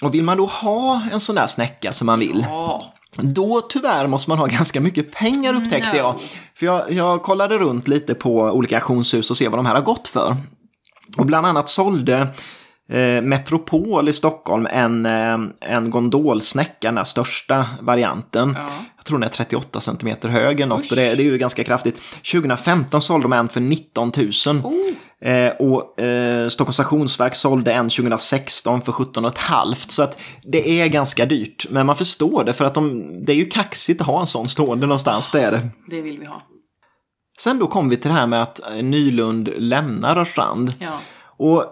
[0.02, 2.94] Och vill man då ha en sån där snäcka som man vill, ja.
[3.16, 5.96] Då tyvärr måste man ha ganska mycket pengar upptäckte no.
[5.96, 6.20] jag.
[6.54, 9.82] För jag, jag kollade runt lite på olika auktionshus och se vad de här har
[9.82, 10.36] gått för.
[11.16, 12.18] Och bland annat sålde
[12.88, 18.56] eh, Metropol i Stockholm en, eh, en gondolsnäcka, den största varianten.
[18.58, 18.68] Ja.
[18.96, 21.64] Jag tror den är 38 cm hög eller något, och det, det, är ju ganska
[21.64, 22.00] kraftigt.
[22.32, 24.56] 2015 sålde de en för 19 000.
[24.64, 24.72] Oh.
[25.22, 29.74] Eh, och eh, Stockholms stationsverk sålde en 2016 för 17,5.
[29.88, 31.66] Så att det är ganska dyrt.
[31.70, 34.48] Men man förstår det för att de, det är ju kaxigt att ha en sån
[34.48, 35.30] stående någonstans.
[35.30, 35.68] Det är det.
[35.90, 36.42] Det vill vi ha.
[37.40, 40.74] Sen då kom vi till det här med att Nylund lämnar Rörstrand.
[40.78, 40.98] Ja.
[41.36, 41.64] Och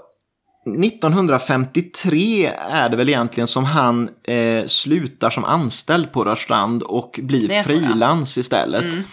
[0.85, 7.63] 1953 är det väl egentligen som han eh, slutar som anställd på Rörstrand och blir
[7.63, 8.93] frilans istället.
[8.93, 9.05] Mm.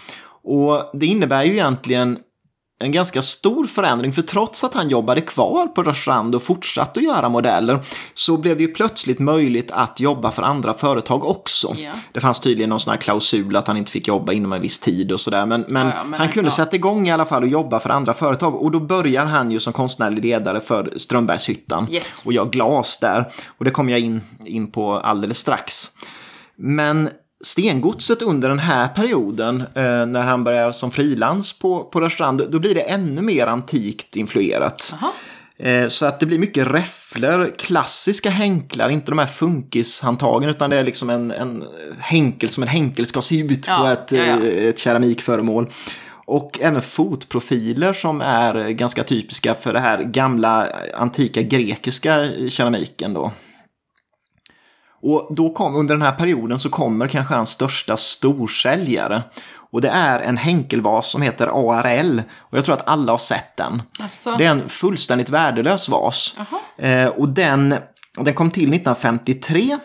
[0.44, 2.18] Och det innebär ju egentligen
[2.80, 7.04] en ganska stor förändring, för trots att han jobbade kvar på Rörstrand och fortsatte att
[7.06, 7.78] göra modeller
[8.14, 11.74] så blev det ju plötsligt möjligt att jobba för andra företag också.
[11.78, 11.92] Ja.
[12.12, 14.78] Det fanns tydligen någon sån här klausul att han inte fick jobba inom en viss
[14.78, 17.42] tid och sådär, men, men, ja, ja, men han kunde sätta igång i alla fall
[17.42, 21.86] och jobba för andra företag och då börjar han ju som konstnärlig ledare för Strömbergshyttan
[21.90, 22.22] yes.
[22.26, 25.90] och gör glas där och det kommer jag in, in på alldeles strax.
[26.56, 27.10] Men
[27.44, 32.58] stengodset under den här perioden, eh, när han börjar som frilans på, på Rörstrand, då
[32.58, 34.94] blir det ännu mer antikt influerat.
[35.58, 40.76] Eh, så att det blir mycket räfflor, klassiska hänklar, inte de här funkishandtagen utan det
[40.76, 41.64] är liksom en, en
[41.98, 44.46] hänkel som en hänkel ska se ut ja, på ett, ja, ja.
[44.46, 45.70] Eh, ett keramikföremål.
[46.30, 53.32] Och även fotprofiler som är ganska typiska för det här gamla antika grekiska keramiken då.
[55.02, 59.22] Och då kom, under den här perioden så kommer kanske hans största storsäljare.
[59.70, 62.22] Och det är en Henkelvas som heter ARL.
[62.38, 63.82] Och jag tror att alla har sett den.
[64.00, 64.34] Asså.
[64.38, 66.36] Det är en fullständigt värdelös vas.
[66.76, 67.74] Eh, och den,
[68.18, 69.78] den kom till 1953.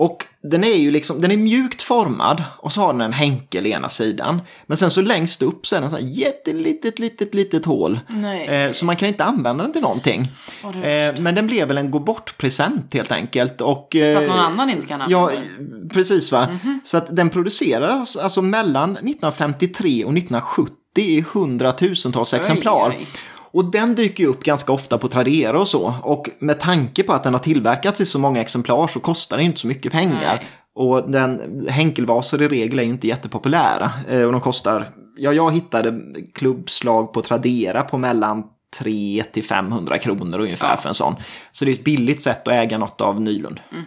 [0.00, 3.66] Och den är ju liksom, den är mjukt formad och så har den en hänkel
[3.66, 4.40] i ena sidan.
[4.66, 8.00] Men sen så längst upp så är den så här jättelitet, litet, litet hål.
[8.48, 10.20] Eh, så man kan inte använda den till någonting.
[10.62, 13.60] Eh, men den blev väl en gå bort-present helt enkelt.
[13.60, 15.88] Och, eh, så att någon annan inte kan använda ja, den?
[15.88, 16.44] precis va.
[16.44, 16.78] Mm -hmm.
[16.84, 22.88] Så att den producerades alltså mellan 1953 och 1970 i hundratusentals exemplar.
[22.90, 23.06] Oj, oj.
[23.52, 25.94] Och den dyker ju upp ganska ofta på Tradera och så.
[26.02, 29.46] Och med tanke på att den har tillverkats i så många exemplar så kostar den
[29.46, 30.36] inte så mycket pengar.
[30.36, 30.46] Nej.
[30.74, 33.92] Och den, Henkelvaser i regel är ju inte jättepopulära.
[34.08, 36.00] Eh, och de kostar, ja jag hittade
[36.34, 38.44] klubbslag på Tradera på mellan
[38.78, 40.76] 3 till 500 kronor ungefär ja.
[40.76, 41.14] för en sån.
[41.52, 43.60] Så det är ett billigt sätt att äga något av Nylund.
[43.72, 43.84] Mm.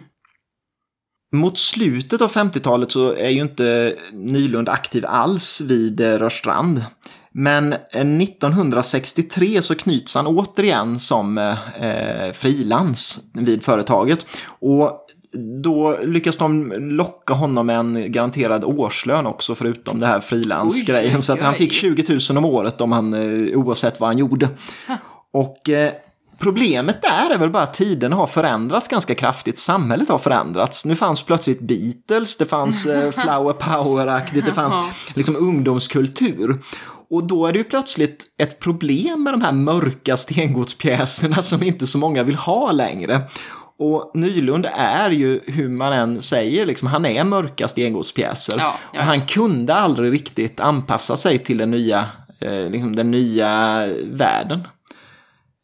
[1.34, 6.84] Mot slutet av 50-talet så är ju inte Nylund aktiv alls vid eh, Rörstrand.
[7.36, 14.26] Men 1963 så knyts han återigen som eh, frilans vid företaget.
[14.46, 15.00] Och
[15.62, 21.22] då lyckas de locka honom med en garanterad årslön också förutom det här frilansgrejen.
[21.22, 24.48] Så att han fick 20 000 om året om han, eh, oavsett vad han gjorde.
[25.32, 25.92] Och eh,
[26.38, 29.58] Problemet där är väl bara att tiden har förändrats ganska kraftigt.
[29.58, 30.84] Samhället har förändrats.
[30.84, 34.74] Nu fanns plötsligt Beatles, det fanns eh, Flower Power-aktigt, det fanns
[35.14, 36.62] liksom ungdomskultur.
[37.14, 41.86] Och då är det ju plötsligt ett problem med de här mörka stengodspjäserna som inte
[41.86, 43.22] så många vill ha längre.
[43.78, 48.54] Och Nylund är ju, hur man än säger, liksom, han är mörka stengodspjäser.
[48.58, 49.00] Ja, ja.
[49.00, 52.06] Och han kunde aldrig riktigt anpassa sig till den nya,
[52.40, 54.60] eh, liksom den nya världen.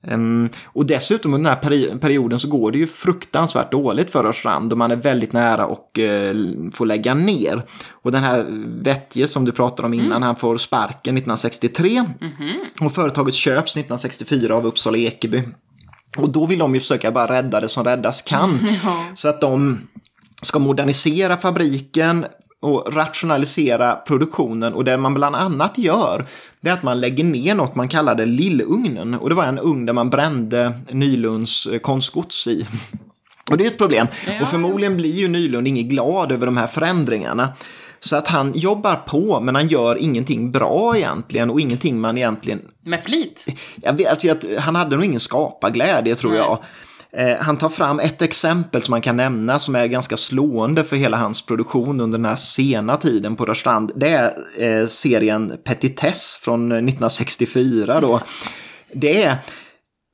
[0.07, 4.22] Um, och dessutom under den här peri perioden så går det ju fruktansvärt dåligt för
[4.22, 7.62] Rörstrand och man är väldigt nära och uh, får lägga ner.
[7.90, 8.46] Och den här
[8.82, 10.22] Vettje som du pratade om innan, mm.
[10.22, 12.84] han får sparken 1963 mm -hmm.
[12.84, 15.42] och företaget köps 1964 av Uppsala Ekeby.
[16.16, 18.59] Och då vill de ju försöka bara rädda det som räddas kan.
[18.84, 19.05] Ja.
[19.14, 19.78] Så att de
[20.42, 22.26] ska modernisera fabriken,
[22.61, 26.26] och rationalisera produktionen och det man bland annat gör
[26.61, 29.86] det är att man lägger ner något man kallade lillugnen och det var en ugn
[29.86, 32.66] där man brände Nylunds eh, konstgods i.
[33.50, 34.06] Och det är ett problem.
[34.26, 34.40] Ja.
[34.40, 37.52] Och förmodligen blir ju Nylund inget glad över de här förändringarna.
[38.00, 42.61] Så att han jobbar på men han gör ingenting bra egentligen och ingenting man egentligen...
[42.82, 43.46] Med flit?
[43.76, 46.40] Jag vet, alltså, han hade nog ingen skaparglädje tror Nej.
[46.40, 46.58] jag.
[47.12, 50.96] Eh, han tar fram ett exempel som man kan nämna som är ganska slående för
[50.96, 53.92] hela hans produktion under den här sena tiden på Rörstrand.
[53.96, 58.20] Det är eh, serien Petitess från 1964 då.
[58.92, 59.36] Det är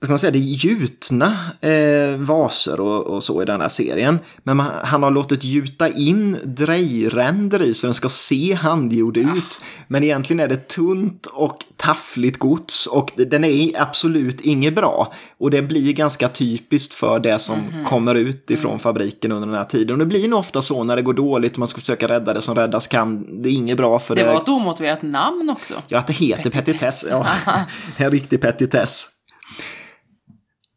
[0.06, 4.18] ska man säga, det är gjutna eh, vaser och, och, så i den här serien.
[4.42, 9.36] Men man, han har låtit gjuta in drejränder i så den ska se handgjord ja.
[9.36, 9.60] ut.
[9.88, 15.12] Men egentligen är det tunt och taffligt gods och den är absolut inget bra.
[15.38, 17.84] Och det blir ganska typiskt för det som mm -hmm.
[17.84, 18.78] kommer ut ifrån mm.
[18.78, 19.92] fabriken under den här tiden.
[19.92, 22.34] Och det blir nog ofta så när det går dåligt och man ska försöka rädda
[22.34, 23.42] det som räddas kan.
[23.42, 24.22] Det är inget bra för det.
[24.22, 25.74] Det var ett omotiverat namn också.
[25.88, 27.04] Ja, att det heter petitess.
[27.04, 27.06] petitess.
[27.10, 27.26] Ja,
[28.04, 29.10] en riktig petitess.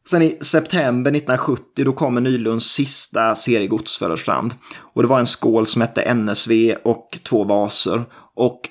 [0.09, 4.53] Sen i september 1970 då kommer Nylunds sista seriegods för Strand.
[4.77, 8.03] Och det var en skål som hette NSV och två vaser.
[8.35, 8.61] Och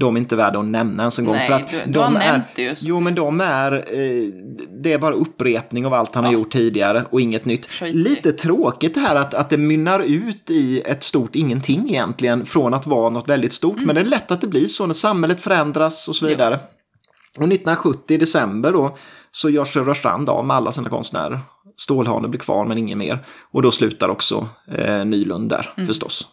[0.00, 1.34] de är inte värda att nämna ens en gång.
[1.34, 2.82] Nej, för att du, du har är, det just.
[2.82, 3.72] Jo, men de är...
[3.72, 4.28] Eh,
[4.82, 6.28] det är bara upprepning av allt han ja.
[6.28, 7.66] har gjort tidigare och inget nytt.
[7.66, 7.94] Skit.
[7.94, 12.74] Lite tråkigt det här att, att det mynnar ut i ett stort ingenting egentligen från
[12.74, 13.76] att vara något väldigt stort.
[13.76, 13.86] Mm.
[13.86, 16.58] Men det är lätt att det blir så när samhället förändras och så vidare.
[16.62, 16.73] Jo.
[17.36, 18.96] Och 1970 i december då
[19.30, 21.40] så gör Rörstrand av med alla sina konstnärer.
[21.76, 23.24] Stålhane blir kvar men ingen mer.
[23.50, 25.86] Och då slutar också eh, Nylund där mm.
[25.86, 26.28] förstås.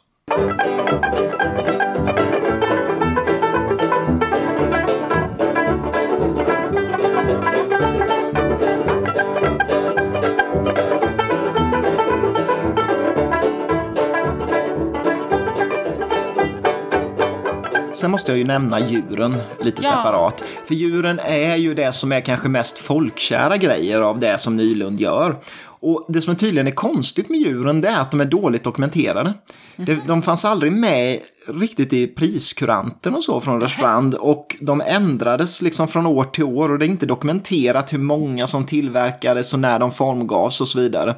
[18.02, 19.90] Sen måste jag ju nämna djuren lite ja.
[19.90, 20.44] separat.
[20.66, 25.02] För djuren är ju det som är kanske mest folkkära grejer av det som Nylund
[25.02, 25.36] gör.
[25.64, 29.34] Och det som tydligen är konstigt med djuren det är att de är dåligt dokumenterade.
[29.76, 30.00] Mm.
[30.08, 35.88] De fanns aldrig med riktigt i priskuranten och så från Rörstrand och de ändrades liksom
[35.88, 39.80] från år till år och det är inte dokumenterat hur många som tillverkades och när
[39.80, 41.16] de formgavs och så vidare.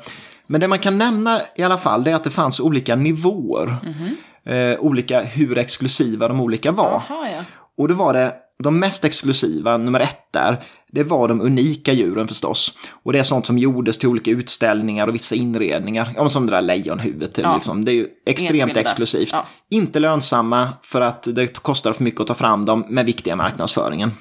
[0.48, 3.76] Men det man kan nämna i alla fall det är att det fanns olika nivåer.
[3.84, 4.16] Mm
[4.46, 6.94] eh, olika hur exklusiva de olika var.
[6.94, 7.44] Aha, ja.
[7.78, 12.28] Och då var det de mest exklusiva, nummer ett där, det var de unika djuren
[12.28, 12.78] förstås.
[13.04, 16.14] Och det är sånt som gjordes till olika utställningar och vissa inredningar.
[16.18, 17.38] Ja, som det där lejonhuvudet.
[17.38, 17.56] Ja.
[17.56, 17.86] Liksom.
[17.86, 18.82] Det är ju extremt Enskilda.
[18.82, 19.30] exklusivt.
[19.32, 19.46] Ja.
[19.70, 24.12] Inte lönsamma för att det kostar för mycket att ta fram dem, med viktiga marknadsföringen.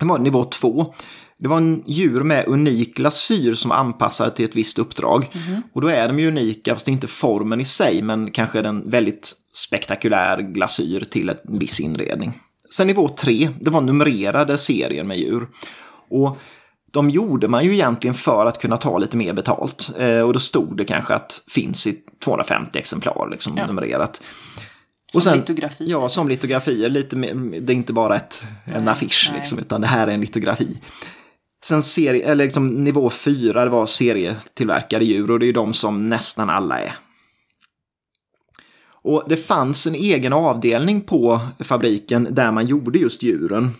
[0.00, 0.94] Det var nivå två.
[1.42, 5.30] Det var en djur med unik glasyr som var anpassad till ett visst uppdrag.
[5.32, 5.62] Mm.
[5.72, 9.32] Och då är de ju unika, fast inte formen i sig, men kanske en väldigt
[9.54, 12.32] spektakulär glasyr till en viss inredning.
[12.70, 15.48] Sen nivå 3, det var numrerade serier med djur.
[16.10, 16.38] Och
[16.92, 19.90] de gjorde man ju egentligen för att kunna ta lite mer betalt.
[19.98, 23.66] Eh, och då stod det kanske att finns i 250 exemplar liksom, ja.
[23.66, 24.16] numrerat.
[24.16, 25.90] Som och sen, litografier?
[25.90, 26.88] Ja, som litografier.
[26.88, 30.78] Lite det är inte bara ett, en affisch, liksom, utan det här är en litografi.
[31.64, 35.74] Sen serie, eller liksom nivå 4, det var serietillverkade djur och det är ju de
[35.74, 36.92] som nästan alla är.
[39.02, 43.70] Och det fanns en egen avdelning på fabriken där man gjorde just djuren.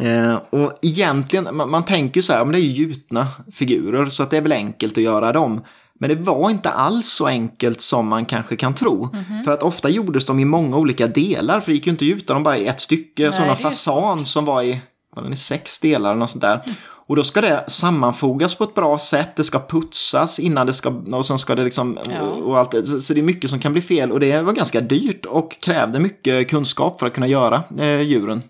[0.00, 4.22] Eh, och egentligen, man, man tänker så här, men det är ju gjutna figurer så
[4.22, 5.60] att det är väl enkelt att göra dem.
[6.00, 9.08] Men det var inte alls så enkelt som man kanske kan tro.
[9.12, 9.44] Mm -hmm.
[9.44, 12.08] För att ofta gjordes de i många olika delar, för det gick ju inte att
[12.08, 13.32] gjuta dem bara i ett stycke.
[13.32, 14.80] Som en fasan som var i
[15.22, 16.62] den i sex delar eller något sånt där.
[17.10, 20.90] Och då ska det sammanfogas på ett bra sätt, det ska putsas innan det ska,
[20.90, 22.20] och sen ska det liksom, ja.
[22.20, 25.26] och allt, så det är mycket som kan bli fel och det var ganska dyrt
[25.26, 28.42] och krävde mycket kunskap för att kunna göra eh, djuren.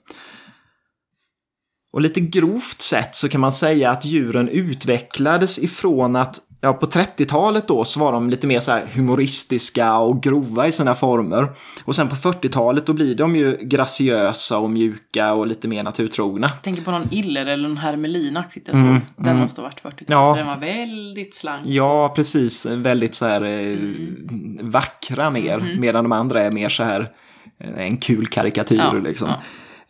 [1.93, 6.87] Och lite grovt sett så kan man säga att djuren utvecklades ifrån att ja, på
[6.87, 11.49] 30-talet då så var de lite mer så humoristiska och grova i sina former.
[11.85, 16.47] Och sen på 40-talet då blir de ju graciösa och mjuka och lite mer naturtrogna.
[16.51, 18.87] Jag tänker på någon iller eller någon hermelinaktigt jag såg.
[18.87, 19.39] Mm, den mm.
[19.39, 20.11] måste ha varit 40-talet.
[20.11, 20.35] Ja.
[20.37, 21.67] Den var väldigt slank.
[21.67, 22.67] Ja, precis.
[22.67, 24.59] Väldigt så här eh, mm.
[24.63, 25.55] vackra mer.
[25.55, 25.81] Mm.
[25.81, 27.11] Medan de andra är mer så här
[27.59, 29.29] eh, en kul karikatyr ja, liksom.
[29.29, 29.41] Ja.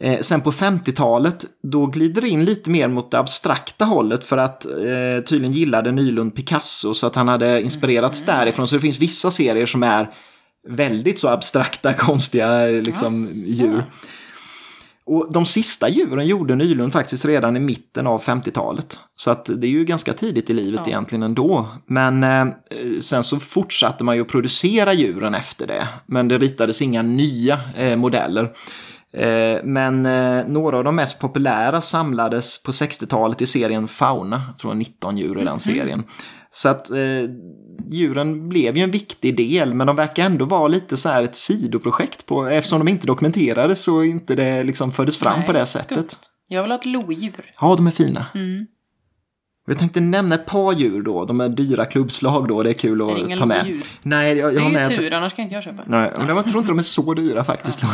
[0.01, 4.38] Eh, sen på 50-talet, då glider det in lite mer mot det abstrakta hållet för
[4.38, 8.36] att eh, tydligen gillade Nylund Picasso så att han hade inspirerats mm.
[8.36, 8.68] därifrån.
[8.68, 10.11] Så det finns vissa serier som är
[10.68, 13.14] väldigt så abstrakta, konstiga liksom,
[13.57, 13.84] djur.
[15.05, 18.98] Och de sista djuren gjorde Nylund faktiskt redan i mitten av 50-talet.
[19.16, 20.88] Så att det är ju ganska tidigt i livet ja.
[20.88, 21.68] egentligen ändå.
[21.86, 22.46] Men eh,
[23.01, 25.88] sen så fortsatte man ju att producera djuren efter det.
[26.07, 28.53] Men det ritades inga nya eh, modeller.
[29.12, 34.42] Eh, men eh, några av de mest populära samlades på 60-talet i serien Fauna.
[34.46, 35.58] Jag tror 19 djur i den mhm.
[35.58, 36.04] serien.
[36.52, 36.96] Så att eh,
[37.90, 41.34] djuren blev ju en viktig del, men de verkar ändå vara lite så här ett
[41.34, 45.66] sidoprojekt på, eftersom de inte dokumenterades så inte det liksom fördes fram Nej, på det
[45.66, 46.11] sättet.
[46.11, 46.26] Skumt.
[46.48, 47.52] Jag vill ha ett lodjur.
[47.61, 48.26] Ja, de är fina.
[48.34, 48.66] Mm.
[49.66, 53.02] Jag tänkte nämna ett par djur då, de är dyra klubbslag då, det är kul
[53.02, 53.66] att är ta med.
[53.66, 53.84] Djur?
[54.02, 55.82] Nej, jag, jag det är ju tur, annars kan inte jag köpa.
[55.86, 57.84] Nej, jag tror inte de är så dyra faktiskt.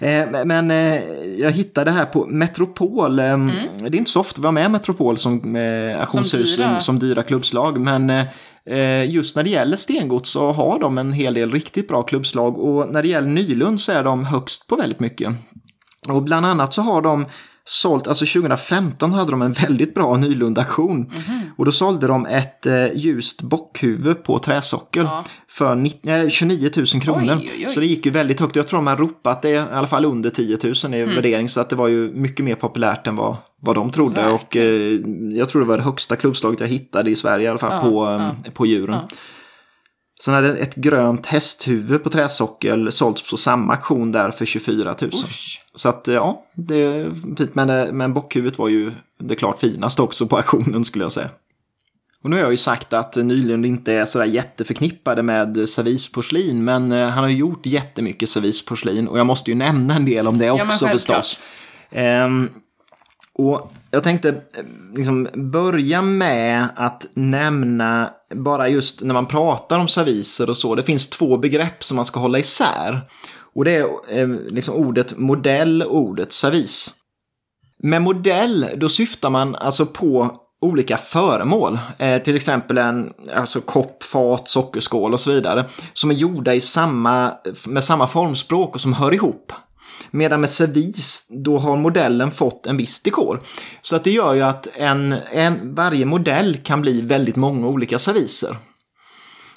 [0.00, 1.02] Eh, men eh,
[1.38, 3.50] jag hittade här på Metropol, eh, mm.
[3.80, 5.56] det är inte så ofta vi har med Metropol som
[6.00, 8.12] auktionshus som, som dyra klubbslag, men
[9.06, 12.88] just när det gäller stengods så har de en hel del riktigt bra klubbslag och
[12.88, 15.34] när det gäller Nylund så är de högst på väldigt mycket.
[16.08, 17.26] Och bland annat så har de
[17.66, 20.90] sålt, alltså 2015 hade de en väldigt bra Nylund-aktion.
[20.90, 21.40] Mm -hmm.
[21.56, 25.24] Och då sålde de ett eh, ljust bockhuvud på träsockel ja.
[25.48, 27.34] för 90, 29 000 kronor.
[27.40, 27.72] Oj, oj, oj.
[27.72, 28.56] Så det gick ju väldigt högt.
[28.56, 31.14] Jag tror de har ropat det i alla fall under 10 000 i mm.
[31.14, 31.48] värdering.
[31.48, 34.22] Så att det var ju mycket mer populärt än vad, vad de trodde.
[34.22, 34.34] Verkligen.
[34.34, 37.58] Och eh, jag tror det var det högsta klubbslaget jag hittade i Sverige i alla
[37.58, 38.36] fall ja, på, ja.
[38.44, 39.00] Eh, på djuren.
[40.20, 45.10] Sen hade ett grönt hästhuvud på träsockel sålts på samma auktion där för 24 000.
[45.14, 45.64] Usch.
[45.74, 47.54] Så att ja, det är fint.
[47.54, 51.30] Men, eh, men bockhuvudet var ju det klart finaste också på auktionen skulle jag säga.
[52.22, 56.92] Och nu har jag ju sagt att Nylund inte är sådär jätteförknippade med servisporslin, men
[56.92, 60.38] eh, han har ju gjort jättemycket servisporslin och jag måste ju nämna en del om
[60.38, 61.40] det också ja, förstås.
[63.38, 64.64] Och jag tänkte eh,
[64.94, 70.82] liksom börja med att nämna, bara just när man pratar om serviser och så, det
[70.82, 73.00] finns två begrepp som man ska hålla isär.
[73.54, 76.94] Och det är eh, liksom ordet modell och ordet servis.
[77.82, 81.78] Med modell, då syftar man alltså på olika föremål.
[81.98, 85.64] Eh, till exempel en alltså kopp, fat, sockerskål och så vidare.
[85.92, 87.32] Som är gjorda i samma,
[87.66, 89.52] med samma formspråk och som hör ihop.
[90.10, 93.40] Medan med servis, då har modellen fått en viss dekor.
[93.80, 97.98] Så att det gör ju att en, en, varje modell kan bli väldigt många olika
[97.98, 98.56] serviser.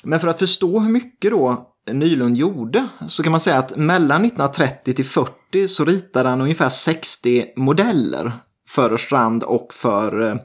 [0.03, 4.25] Men för att förstå hur mycket då Nylund gjorde så kan man säga att mellan
[4.25, 8.31] 1930 till 40 så ritade han ungefär 60 modeller
[8.69, 10.39] för Strand och för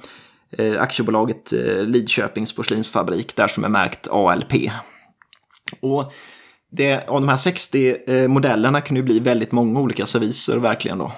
[0.58, 4.52] eh, aktiebolaget eh, Lidköpings porslinsfabrik där som är märkt ALP.
[5.80, 6.12] Och
[6.72, 10.98] det, av de här 60 eh, modellerna kan ju bli väldigt många olika serviser verkligen
[10.98, 11.12] då.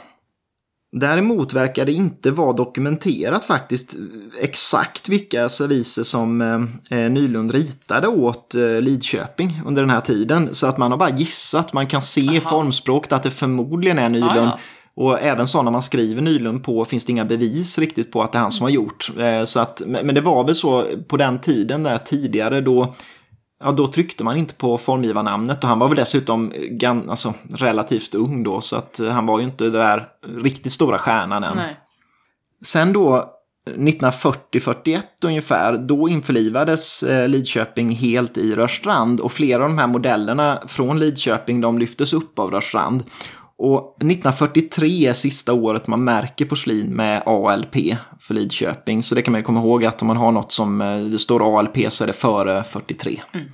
[0.96, 3.96] Däremot verkar det inte vara dokumenterat faktiskt
[4.40, 10.48] exakt vilka serviser som eh, eh, Nylund ritade åt eh, Lidköping under den här tiden.
[10.54, 14.08] Så att man har bara gissat, man kan se i formspråket att det förmodligen är
[14.08, 14.32] Nylund.
[14.32, 14.58] Ah, ja.
[14.96, 18.38] Och även sådana man skriver Nylund på finns det inga bevis riktigt på att det
[18.38, 19.10] är han som har gjort.
[19.18, 22.94] Eh, så att, men det var väl så på den tiden där tidigare då
[23.60, 28.14] Ja, då tryckte man inte på formgivarnamnet och han var väl dessutom gan, alltså, relativt
[28.14, 30.08] ung då så att han var ju inte den där
[30.42, 31.56] riktigt stora stjärnan än.
[31.56, 31.76] Nej.
[32.64, 33.34] Sen då
[33.70, 40.62] 1940-41 ungefär, då införlivades eh, Lidköping helt i Rörstrand och flera av de här modellerna
[40.66, 43.04] från Lidköping de lyftes upp av Rörstrand.
[43.58, 47.76] Och 1943 är sista året man märker porslin med ALP
[48.20, 49.02] för Lidköping.
[49.02, 51.18] Så det kan man ju komma ihåg att om man har något som eh, det
[51.18, 53.20] står ALP så är det före 43.
[53.32, 53.46] Mm.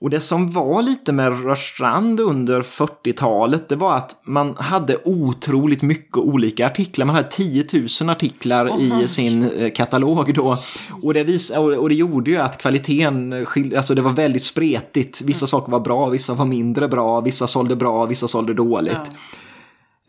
[0.00, 5.82] Och det som var lite med Rörstrand under 40-talet, det var att man hade otroligt
[5.82, 7.06] mycket olika artiklar.
[7.06, 7.64] Man hade 10
[8.00, 10.58] 000 artiklar oh, i sin eh, katalog då.
[11.02, 13.46] Och det, vis och det gjorde ju att kvaliteten,
[13.76, 15.22] alltså det var väldigt spretigt.
[15.22, 15.48] Vissa mm.
[15.48, 18.92] saker var bra, vissa var mindre bra, vissa sålde bra, vissa sålde dåligt.
[19.04, 19.38] Ja.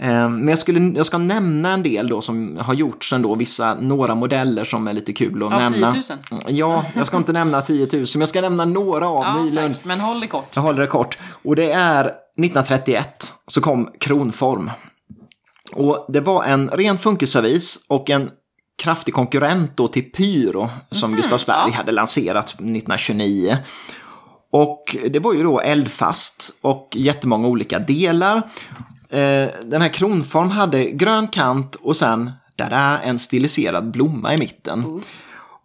[0.01, 3.73] Ehm, men jag, skulle, jag ska nämna en del då som har gjorts ändå, vissa,
[3.73, 5.91] några modeller som är lite kul att av nämna.
[5.91, 6.41] 10 000?
[6.47, 9.75] Ja, jag ska inte nämna 10 000, men jag ska nämna några av ja, nyligen.
[9.83, 10.49] Men håll det kort.
[10.53, 11.17] Jag håller det kort.
[11.43, 14.71] Och det är 1931 så kom Kronform.
[15.73, 18.29] Och det var en ren funkisservis och en
[18.83, 21.77] kraftig konkurrent då till Pyro som mm, Gustavsberg ja.
[21.77, 23.57] hade lanserat 1929.
[24.51, 28.41] Och det var ju då eldfast och jättemånga olika delar.
[29.09, 34.79] Eh, den här kronform hade grön kant och sen där en stiliserad blomma i mitten.
[34.83, 35.01] Mm.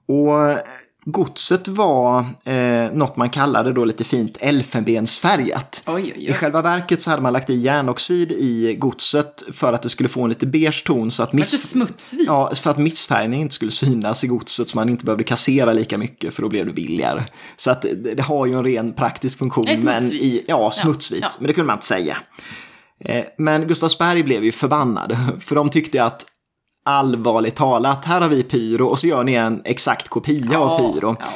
[0.07, 0.59] Och
[1.05, 5.83] godset var eh, något man kallade då lite fint elfenbensfärgat.
[5.87, 6.25] Oj, oj, oj.
[6.25, 10.09] I själva verket så hade man lagt i järnoxid i godset för att det skulle
[10.09, 11.11] få en lite beige ton.
[11.11, 11.71] Så att miss...
[11.71, 12.27] smutsvit.
[12.27, 15.99] Ja, för att missfärgning inte skulle synas i godset så man inte behövde kassera lika
[15.99, 17.23] mycket för då blev det billigare.
[17.57, 19.65] Så att det, det har ju en ren praktisk funktion.
[19.65, 21.23] Nej, men i, ja, smutsvit.
[21.23, 21.37] Ja, ja.
[21.39, 22.17] Men det kunde man inte säga.
[23.01, 26.27] Eh, men Gustavsberg blev ju förbannad, för de tyckte att
[26.85, 30.79] allvarligt talat, här har vi Pyro och så gör ni en exakt kopia ja, av
[30.79, 31.17] Pyro.
[31.21, 31.27] Ja.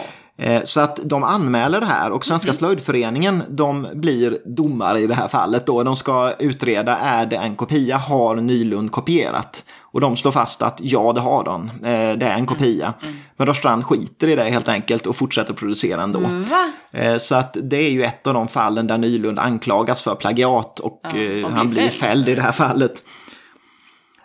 [0.45, 2.59] Eh, så att de anmäler det här och Svenska mm.
[2.59, 5.83] slöjdföreningen de blir domare i det här fallet då.
[5.83, 7.97] De ska utreda, är det en kopia?
[7.97, 9.65] Har Nylund kopierat?
[9.93, 11.71] Och de slår fast att ja, det har de.
[11.71, 12.47] Eh, det är en mm.
[12.47, 12.95] kopia.
[13.03, 13.15] Mm.
[13.37, 16.19] Men Rörstrand skiter i det helt enkelt och fortsätter producera ändå.
[16.19, 17.19] Mm.
[17.21, 21.01] Så att det är ju ett av de fallen där Nylund anklagas för plagiat och
[21.43, 23.03] ja, han blir fälld i det här fallet.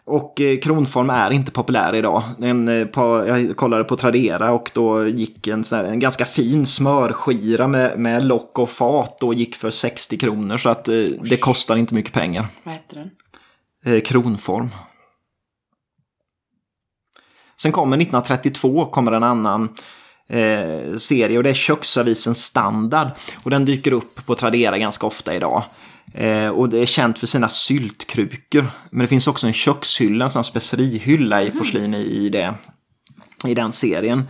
[0.06, 2.24] Och eh, kronform är inte populär idag.
[2.42, 6.26] En, eh, på, jag kollade på Tradera och då gick en, sån här, en ganska
[6.26, 10.58] fin smörskira med, med lock och fat och gick för 60 kronor.
[10.58, 12.48] Så att eh, det kostar inte mycket pengar.
[12.64, 13.96] Vad heter den?
[13.96, 14.70] Eh, kronform.
[17.62, 19.70] Sen kommer 1932 kommer en annan
[20.30, 23.08] eh, serie och det är köksavisen Standard.
[23.44, 25.64] Och den dyker upp på Tradera ganska ofta idag.
[26.14, 28.66] Eh, och det är känt för sina syltkrukor.
[28.90, 32.54] Men det finns också en kökshylla, en sån specerihylla i porslin i, i, det,
[33.48, 34.28] i den serien.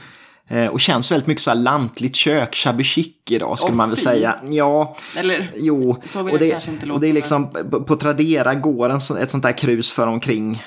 [0.47, 3.89] Eh, och känns väldigt mycket så här lantligt kök, shabby chic idag skulle oh, man
[3.89, 4.03] väl fy.
[4.03, 4.36] säga.
[4.49, 6.01] Ja, Eller jo.
[6.05, 6.95] Så vill och det, kanske inte låta.
[6.95, 10.63] Och det är liksom, på, på Tradera går en, ett sånt där krus för omkring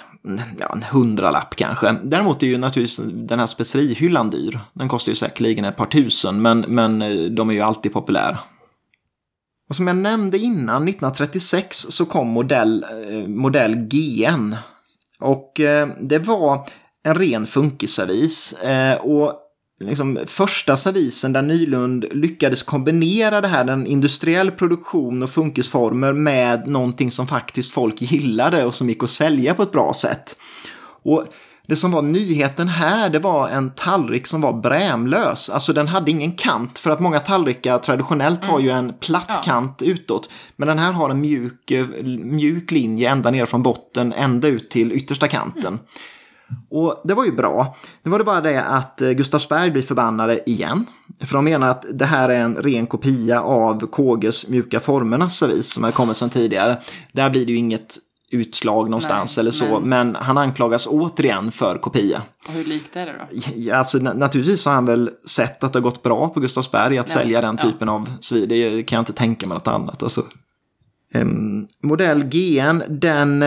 [0.61, 1.97] ja, en hundralapp kanske.
[2.03, 4.61] Däremot är ju naturligtvis den här specerihyllan dyr.
[4.73, 8.39] Den kostar ju säkerligen ett par tusen, men, men eh, de är ju alltid populära.
[9.69, 14.57] Och som jag nämnde innan, 1936 så kom modell, eh, modell GN.
[15.19, 16.69] Och eh, det var
[17.03, 18.53] en ren funkisservis.
[18.53, 19.33] Eh, och
[19.81, 26.69] liksom, första servisen där Nylund lyckades kombinera det här, den industriell produktion och funkisformer med
[26.69, 30.37] någonting som faktiskt folk gillade och som gick att sälja på ett bra sätt.
[31.03, 31.25] Och
[31.69, 35.51] det som var nyheten här, det var en tallrik som var brämlös.
[35.51, 39.43] Alltså den hade ingen kant, för att många tallrikar traditionellt har ju en platt Ja.
[39.45, 40.31] kant utåt.
[40.57, 41.87] Men den här har en mjuk, eh,
[42.25, 45.79] mjuk linje ända ner från botten, ända ut till yttersta kanten.
[46.71, 47.77] Och det var ju bra.
[48.03, 50.87] Nu var det bara det att eh, Gustavsberg blir förbannade igen.
[51.21, 55.73] För de menar att det här är en ren kopia av KGs mjuka formernas servis
[55.73, 56.77] som har kommit sedan tidigare.
[57.13, 57.97] Där blir det ju inget
[58.31, 59.81] utslag någonstans Nej, eller så.
[59.81, 62.23] men- Men han anklagas återigen för kopia.
[62.49, 63.15] Och hur likt är det
[63.67, 63.75] då?
[63.75, 67.09] Alltså, na- naturligtvis har han väl sett att det har gått bra på Gustavsberg att
[67.09, 67.71] Ja, sälja den ja.
[67.71, 68.49] typen av svin.
[68.49, 70.03] Det kan jag inte tänka mig något annat.
[70.03, 70.23] Alltså.
[71.15, 73.45] Ehm, modell GN, den,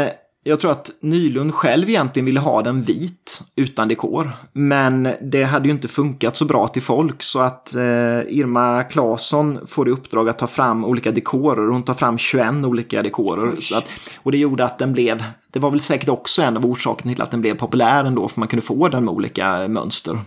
[0.50, 4.32] jag tror att Nylund själv egentligen ville ha den vit utan dekor.
[4.54, 7.82] Men det hade ju inte funkat så bra till folk så att eh,
[8.28, 11.68] Irma Claesson får i uppdrag att ta fram olika dekorer.
[11.68, 13.48] Hon tar fram 21 olika dekorer.
[13.76, 17.14] Att, och det gjorde att den blev, det var väl säkert också en av orsakerna
[17.14, 20.20] till att den blev populär ändå, för man kunde få den med olika mönster.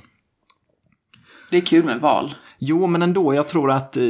[1.50, 2.34] Det är kul med val.
[2.64, 4.02] Jo, men ändå, jag tror att eh,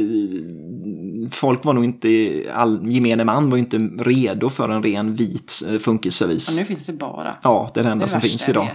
[1.31, 2.07] folk var nog inte,
[2.53, 6.49] all, gemene man var inte redo för en ren vit eh, funkisservis.
[6.49, 7.35] Och nu finns det bara.
[7.43, 8.67] Ja, det är det enda det som finns idag.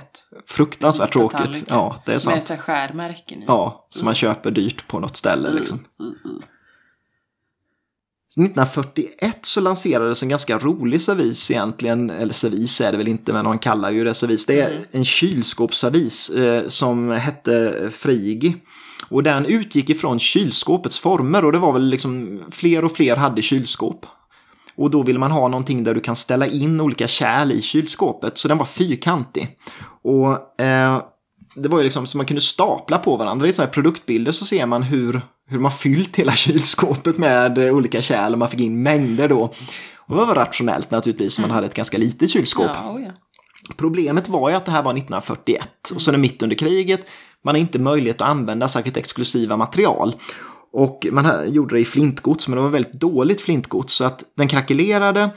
[0.46, 1.64] Fruktansvärt tråkigt.
[1.68, 2.44] Ja, det är Med sant.
[2.44, 3.44] så här skärmärken i.
[3.46, 5.78] Ja, som man köper dyrt på något ställe liksom.
[6.00, 6.38] Mm, mm.
[8.36, 13.44] 1941 så lanserades en ganska rolig servis egentligen, eller servis är det väl inte, men
[13.44, 14.46] man kallar ju det servis.
[14.46, 14.82] Det är Mm.
[14.90, 18.56] en kylskåpsservis eh, som hette Frigi.
[19.08, 23.42] Och den utgick ifrån kylskåpets former och det var väl liksom fler och fler hade
[23.42, 24.06] kylskåp.
[24.76, 28.38] Och då ville man ha någonting där du kan ställa in olika kärl i kylskåpet,
[28.38, 29.48] så den var fyrkantig.
[30.02, 31.02] Och eh,
[31.54, 33.48] det var ju liksom så man kunde stapla på varandra.
[33.48, 38.02] I sådana här produktbilder så ser man hur, hur man fyllt hela kylskåpet med olika
[38.02, 39.52] kärl och man fick in mängder då.
[39.96, 42.70] Och det var rationellt naturligtvis, om man hade ett ganska litet kylskåp.
[42.74, 43.10] Ja, oh ja.
[43.76, 47.06] Problemet var ju att det här var 1941 och så är mitt under kriget.
[47.48, 50.14] Man har inte möjlighet att använda särskilt exklusiva material.
[50.72, 53.94] Och man gjorde det i flintgods, men det var väldigt dåligt flintgods.
[53.94, 55.30] Så att den krackelerade.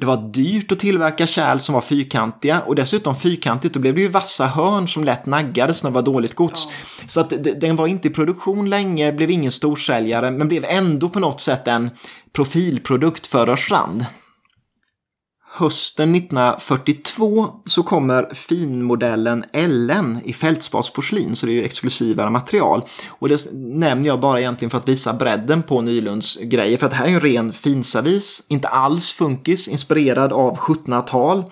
[0.00, 2.60] Det var dyrt att tillverka kärl som var fyrkantiga.
[2.60, 6.02] Och dessutom fyrkantigt, då blev det ju vassa hörn som lätt naggades när det var
[6.02, 6.68] dåligt gods.
[7.06, 11.20] Så att den var inte i produktion länge, blev ingen storsäljare, men blev ändå på
[11.20, 11.90] något sätt en
[12.32, 14.06] profilprodukt för Rörstrand.
[15.58, 22.84] Hösten 1942 så kommer finmodellen Ellen i fältspatsporslin, så det är ju exklusivare material.
[23.08, 26.92] Och det nämner jag bara egentligen för att visa bredden på Nylunds grejer, för att
[26.92, 31.44] det här är ju en ren finservis, inte alls funkis, inspirerad av 1700-tal.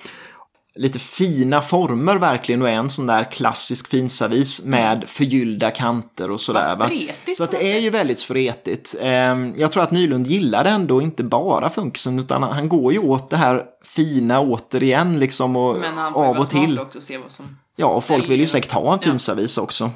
[0.76, 6.40] Lite fina former verkligen och är en sån där klassisk finservis med förgyllda kanter och
[6.40, 6.76] sådär.
[6.76, 6.90] Va?
[7.36, 8.94] Så att det är ju väldigt spretigt.
[9.00, 13.30] Ehm, Jag tror att Nylund gillar ändå inte bara funkisen utan han går ju åt
[13.30, 16.78] det här fina återigen liksom och Men han får av och till.
[16.78, 17.56] också och se vad som...
[17.76, 19.10] Ja, och folk vill ju säkert ha en Ja.
[19.10, 19.90] finservis också.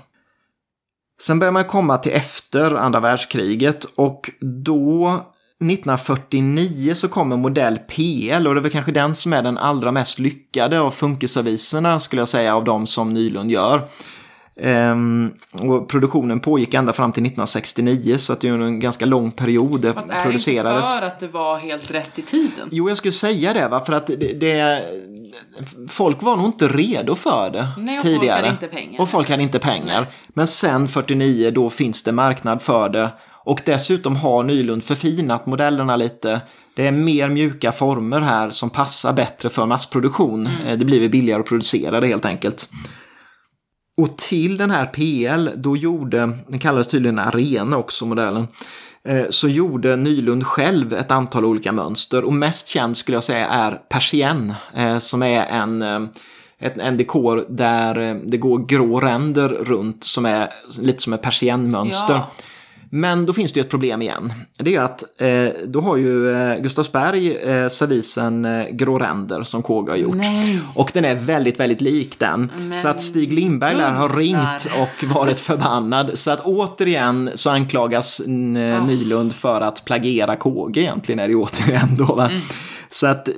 [1.23, 4.31] Sen börjar man komma till efter andra världskriget och
[4.65, 5.21] då
[5.61, 9.93] 1949 så kommer modell PL och det är väl kanske den som är den allra
[9.93, 13.89] mest lyckade av funkisserviserna skulle jag säga av de som Nylund gör.
[14.63, 19.31] Ehm, och produktionen pågick ända fram till 1969 så att det är en ganska lång
[19.31, 22.69] period det Fast är det inte för att det var helt rätt i tiden?
[22.73, 23.85] Jo, jag skulle säga det, va?
[23.85, 24.83] för att det, det,
[25.89, 28.57] folk var nog inte redo för det Nej, och folk tidigare.
[28.71, 29.01] pengar.
[29.01, 30.11] Och folk hade inte pengar.
[30.29, 33.11] Men sen 49, då finns det marknad för det.
[33.45, 36.41] Och dessutom har Nylund förfinat modellerna lite.
[36.77, 40.47] Det är mer mjuka former här som passar bättre för massproduktion.
[40.47, 40.67] Mm.
[40.67, 42.71] Eh, Det blir billigare att producera det helt enkelt.
[43.97, 48.49] Och till den här PL, då gjorde, den kallades tydligen Arena också modellen,
[49.09, 53.49] eh, så gjorde Nylund själv ett antal olika mönster och mest känd skulle jag säga
[53.49, 55.83] är persien eh, som är en,
[56.59, 62.15] en dekor där det går grå ränder runt som är lite som ett persiennmönster.
[62.15, 62.31] Ja.
[62.93, 64.33] Men då finns det ju ett problem igen.
[64.59, 69.63] Det är att eh, då har ju eh, Gustavsberg eh, servisen eh, grå ränder som
[69.63, 70.17] KG har gjort.
[70.17, 70.61] Nej.
[70.75, 72.51] Och den är väldigt, väldigt lik den.
[72.59, 74.17] Men så att Stig Lindberg har Gunnar.
[74.17, 76.11] ringt och varit förbannad.
[76.15, 78.87] Så att återigen så anklagas N-.
[78.87, 82.29] Nylund för att plagiera KG egentligen är det återigen då va.
[82.29, 82.41] Mm.
[82.93, 83.29] Så att,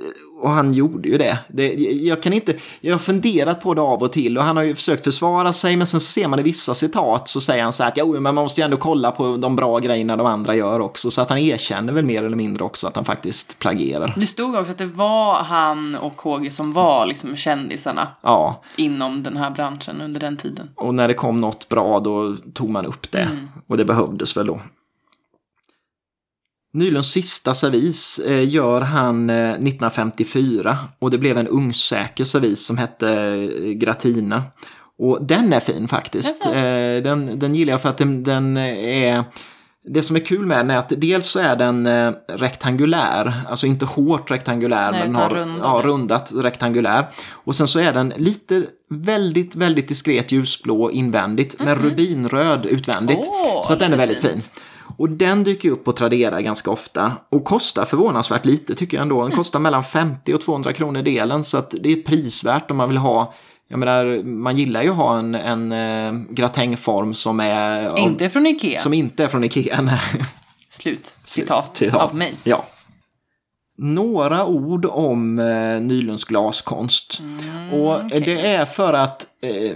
[0.43, 1.37] och han gjorde ju det.
[1.47, 1.73] det.
[1.83, 4.75] Jag kan inte, jag har funderat på det av och till och han har ju
[4.75, 7.89] försökt försvara sig men sen ser man i vissa citat så säger han så här
[7.91, 10.79] att jo, men man måste ju ändå kolla på de bra grejerna de andra gör
[10.79, 11.11] också.
[11.11, 14.13] Så att han erkänner väl mer eller mindre också att han faktiskt plagierar.
[14.17, 19.23] Det stod också att det var han och KG som var liksom kändisarna Ja, inom
[19.23, 20.69] den här branschen under den tiden.
[20.75, 23.29] och när det kom något bra då tog man upp det.
[23.67, 24.59] Och det behövdes väl då.
[26.73, 32.77] Nylunds sista servis eh, gör han eh, 1954 och det blev en ugnssäker servis som
[32.77, 34.43] hette eh, Gratina.
[34.99, 36.45] Och den är fin faktiskt.
[36.45, 36.51] Eh,
[37.03, 39.23] den, den gillar jag för att den, den är...
[39.85, 43.65] Det som är kul med den är att dels så är den eh, rektangulär, alltså
[43.67, 45.59] inte hårt rektangulär, Nej, men har rundad.
[45.63, 47.05] ja, rundat rektangulär.
[47.31, 53.17] Och sen så är den lite väldigt, väldigt diskret ljusblå invändigt, men rubinröd utvändigt.
[53.17, 53.27] Mhm.
[53.29, 54.41] Åh, så att den är väldigt fin.
[54.97, 59.15] Och den dyker upp på Tradera ganska ofta och kostar förvånansvärt lite tycker jag ändå.
[59.15, 59.37] Den Mm.
[59.37, 62.97] kostar mellan 50 och 200 kronor delen så att det är prisvärt om man vill
[62.97, 63.33] ha
[63.67, 68.45] jag menar, man gillar ju att ha en, en eh, gratängform som är Inte från
[68.45, 68.77] Ikea.
[68.79, 69.81] som inte är från Ikea.
[69.81, 69.99] nej.
[70.69, 71.15] Slut.
[71.25, 72.01] Citat, Citat.
[72.01, 72.33] av mig.
[72.43, 72.65] Ja.
[73.75, 77.21] Några ord om eh, Nylunds glaskonst.
[77.21, 79.75] Mm, och eh, det är för att eh,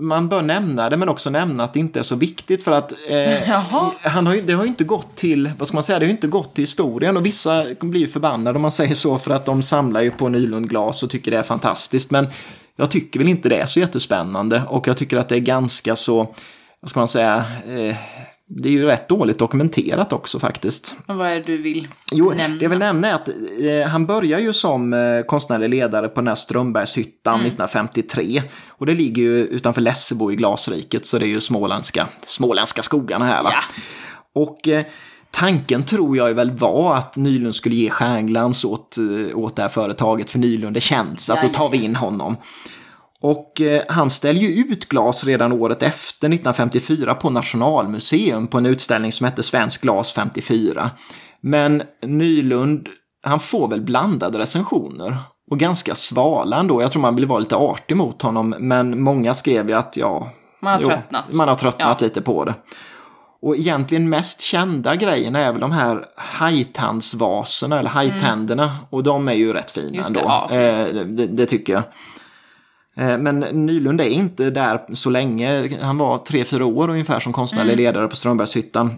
[0.00, 2.92] man bör nämna det men också nämna att det inte är så viktigt för att
[3.08, 3.48] eh,
[4.02, 6.08] han har ju, det har ju inte gått till, vad ska man säga, det har
[6.08, 7.16] ju inte gått till historien.
[7.16, 10.28] Och vissa blir ju förbannade om man säger så för att de samlar ju på
[10.28, 12.10] Nylundglas och tycker det är fantastiskt.
[12.10, 12.26] Men
[12.76, 14.62] jag tycker väl inte det är så jättespännande.
[14.68, 16.34] Och jag tycker att det är ganska så,
[16.80, 17.96] vad ska man säga, eh,
[18.48, 20.96] det är ju rätt dåligt dokumenterat också faktiskt.
[21.06, 22.56] Och vad är det du vill Jo, nämna?
[22.56, 23.28] det jag vill nämna är att
[23.60, 27.46] eh, han börjar ju som eh, konstnärlig ledare på den här Strömbergshyttan Mm.
[27.46, 28.42] 1953.
[28.68, 33.24] Och det ligger ju utanför Lessebo i Glasriket, så det är ju småländska, småländska skogarna
[33.24, 33.50] här va.
[33.52, 33.62] Ja.
[34.34, 34.84] Och eh,
[35.30, 39.68] tanken tror jag väl var att Nylund skulle ge stjärnglans åt, eh, åt det här
[39.68, 42.36] företaget, för Nylund är känt, så att då tar vi in honom.
[43.26, 48.66] Och eh, han ställer ju ut glas redan året efter, 1954, på Nationalmuseum på en
[48.66, 50.90] utställning som hette Svensk glas 54.
[51.40, 52.88] Men Nylund,
[53.22, 55.16] han får väl blandade recensioner.
[55.50, 56.82] Och ganska svala ändå.
[56.82, 58.54] Jag tror man ville vara lite artig mot honom.
[58.58, 60.30] Men många skrev ju att ja...
[60.60, 61.32] Man har tröttnat.
[61.32, 62.04] Man har tröttnat Ja.
[62.06, 62.54] lite på det.
[63.42, 68.76] Och egentligen mest kända grejerna är väl de här hajtandsvaserna eller hajtänderna.
[68.90, 69.96] Och de är ju rätt fina Mm.
[69.98, 70.30] Just det, ändå.
[70.50, 71.82] ja, eh, det, det tycker jag.
[72.96, 75.76] Eh, Men Nylund är inte där så länge.
[75.82, 77.84] Han var tre, fyra år ungefär som konstnärlig Mm.
[77.84, 78.94] ledare på Strömbergshyttan.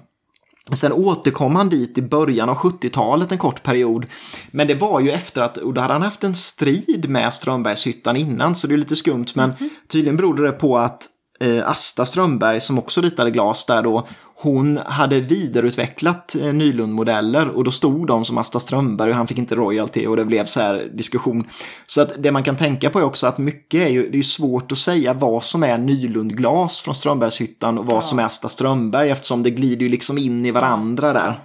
[0.76, 4.06] Sen återkom han dit i början av 70-talet en kort period.
[4.50, 8.16] Men det var ju efter att, och då hade han haft en strid med Strömbergshyttan
[8.16, 9.26] innan så det är lite skumt.
[9.34, 9.70] Men Mhm.
[9.88, 11.06] tydligen berodde det på att
[11.40, 14.06] eh, Asta Strömberg som också ritade glas där då,
[14.40, 19.38] hon hade vidareutvecklat eh, Nylund-modeller och då stod de som Asta Strömberg och han fick
[19.38, 21.48] inte royalty och det blev så här diskussion.
[21.86, 24.22] Så att det man kan tänka på är också att mycket är ju, det är
[24.22, 29.10] svårt att säga vad som är Nylund-glas från Strömbergshyttan och vad som är Asta Strömberg
[29.10, 31.40] eftersom det glider ju liksom in i varandra där.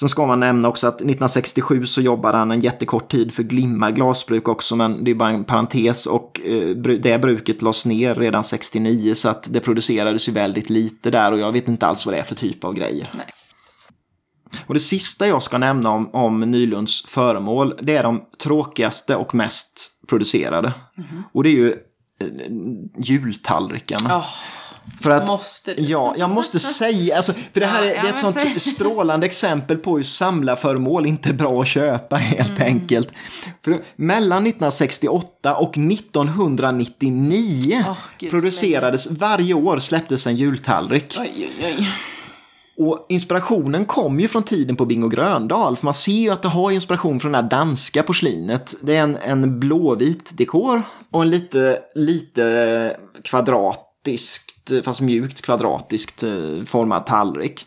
[0.00, 3.90] Sen ska man nämna också att 1967 så jobbade han en jättekort tid för Glimma
[3.90, 8.44] glasbruk också, men det är bara en parentes och eh, det bruket lades ner redan
[8.44, 12.14] 69 så att det producerades ju väldigt lite där och jag vet inte alls vad
[12.14, 13.10] det är för typ av grejer.
[13.14, 13.26] Nej.
[14.66, 19.34] Och det sista jag ska nämna om, om Nylunds föremål, det är de tråkigaste och
[19.34, 20.72] mest producerade.
[21.32, 21.70] Och det är ju
[22.20, 22.28] eh,
[22.98, 24.08] jultallrikarna.
[24.08, 24.26] Ja,
[25.00, 25.82] För att, måste du?
[25.82, 28.60] Ja, jag måste säga, alltså, för det här är, Ja, det är ett sånt säg.
[28.60, 32.62] strålande exempel på hur samlarföremål inte är bra att köpa helt Mm.
[32.62, 33.08] enkelt.
[33.64, 41.16] För mellan 1968 och 1999 Åh, gud, producerades varje år släpptes en jultallrik.
[41.20, 41.88] Oj, oj, oj.
[42.76, 46.48] Och inspirationen kom ju från tiden på Bingo Gröndal, för man ser ju att det
[46.48, 48.74] har inspiration från det här danska porslinet.
[48.80, 50.82] Det är en, en blåvit dekor
[51.12, 53.82] och en lite, lite kvadratiskt,
[54.84, 57.66] fast mjukt kvadratiskt eh, formad tallrik.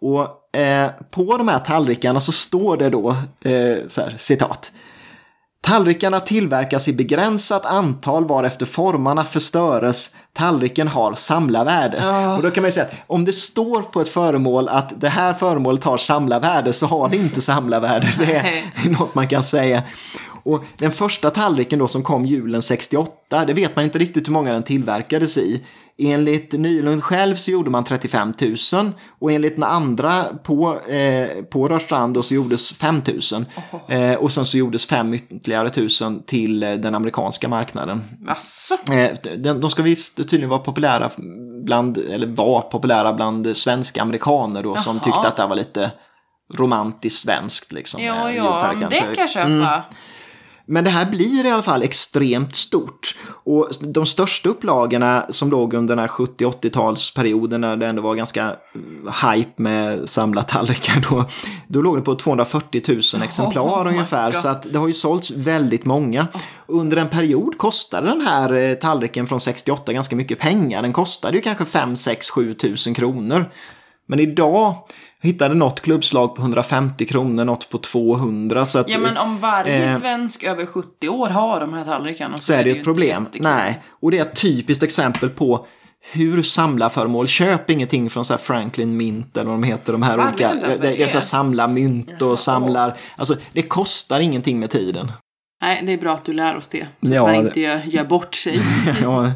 [0.00, 3.10] Och eh, på de här tallrikarna så står det då,
[3.44, 4.72] eh, så här, citat.
[5.60, 10.10] Tallrikarna tillverkas i begränsat antal varefter formarna förstöres.
[10.32, 11.96] Tallriken har samlarvärde.
[12.36, 15.08] Och då kan man ju säga att om det står på ett föremål att det
[15.08, 18.14] här föremålet har samlarvärde så har det inte samlarvärde.
[18.18, 19.82] Det är något man kan säga.
[20.48, 24.32] Och den första tallriken då som kom julen 68, det vet man inte riktigt hur
[24.32, 25.64] många den tillverkades i.
[25.98, 28.32] Enligt Nylund själv så gjorde man 35
[28.72, 33.44] 000 och enligt den andra på, eh, på Rörstrand då så gjordes 5 000.
[33.88, 38.04] Eh, och sen så gjordes fem ytterligare tusen till eh, den amerikanska marknaden.
[38.26, 38.74] Asså?
[38.92, 41.10] Eh, de, de ska visst tydligen vara populära
[41.64, 45.04] bland, eller var populära bland svenska amerikaner då som Jaha.
[45.04, 45.90] tyckte att det var lite
[46.54, 48.02] romantiskt svenskt liksom.
[48.02, 49.84] Ja, med ja, det kan jag köpa.
[50.70, 53.16] Men det här blir i alla fall extremt stort.
[53.44, 58.46] Och de största upplagorna som låg under den här 70-80-talsperioden när det ändå var ganska
[58.46, 61.24] eh, hype med samla tallrikar då,
[61.68, 62.82] då låg det på 240
[63.14, 64.30] 000 exemplar Oh ungefär.
[64.30, 64.40] God.
[64.40, 66.26] Så att det har ju sålts väldigt många.
[66.66, 70.82] Under en period kostade den här eh, tallriken från 68 ganska mycket pengar.
[70.82, 73.50] Den kostade ju kanske 5, 6, 7 tusen kronor.
[74.06, 74.74] Men idag
[75.22, 78.66] hittade något klubbslag på 150 kronor, något på 200.
[78.66, 82.36] Så att, Ja men om varje Eh, svensk över 70 år har de här tallrikarna
[82.36, 83.26] så, så är det ju ett problem.
[83.34, 85.66] Nej, och det är ett typiskt exempel på
[86.12, 90.28] hur samlarföremål, köp ingenting från så här Franklin Mint eller vad de heter, de här
[90.28, 94.70] olika, vad det, det är så samla mynt och samlar, alltså det kostar ingenting med
[94.70, 95.12] tiden.
[95.62, 96.86] Nej, det är bra att du lär oss det.
[97.02, 98.60] Så Ja, att man det- inte gör, gör bort sig.
[99.02, 99.32] ja.